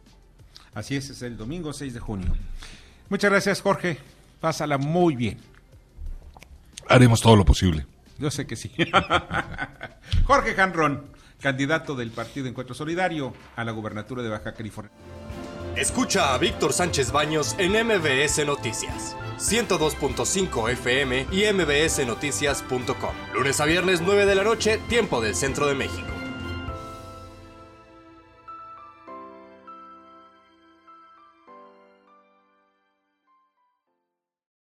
Así 0.75 0.95
es, 0.95 1.09
es 1.09 1.23
el 1.23 1.35
domingo 1.35 1.73
6 1.73 1.95
de 1.95 1.99
junio. 1.99 2.31
Muchas 3.09 3.31
gracias, 3.31 3.59
Jorge. 3.59 3.97
Pásala 4.39 4.77
muy 4.77 5.15
bien. 5.15 5.39
Haremos 6.87 7.21
todo 7.21 7.35
lo 7.35 7.43
posible. 7.43 7.87
Yo 8.17 8.31
sé 8.31 8.47
que 8.47 8.55
sí. 8.55 8.71
Jorge 10.25 10.53
Janrón, 10.53 11.11
candidato 11.41 11.95
del 11.95 12.11
Partido 12.11 12.47
Encuentro 12.47 12.75
Solidario 12.75 13.33
a 13.55 13.63
la 13.63 13.71
gubernatura 13.71 14.23
de 14.23 14.29
Baja 14.29 14.53
California. 14.53 14.91
Escucha 15.75 16.33
a 16.33 16.37
Víctor 16.37 16.71
Sánchez 16.71 17.11
Baños 17.11 17.55
en 17.57 17.73
MBS 17.73 18.45
Noticias. 18.45 19.17
102.5 19.37 20.71
FM 20.71 21.27
y 21.31 21.51
mbsnoticias.com. 21.51 23.15
Lunes 23.33 23.59
a 23.59 23.65
viernes 23.65 24.01
9 24.01 24.25
de 24.25 24.35
la 24.35 24.43
noche, 24.45 24.79
tiempo 24.87 25.19
del 25.19 25.35
centro 25.35 25.67
de 25.67 25.75
México. 25.75 26.14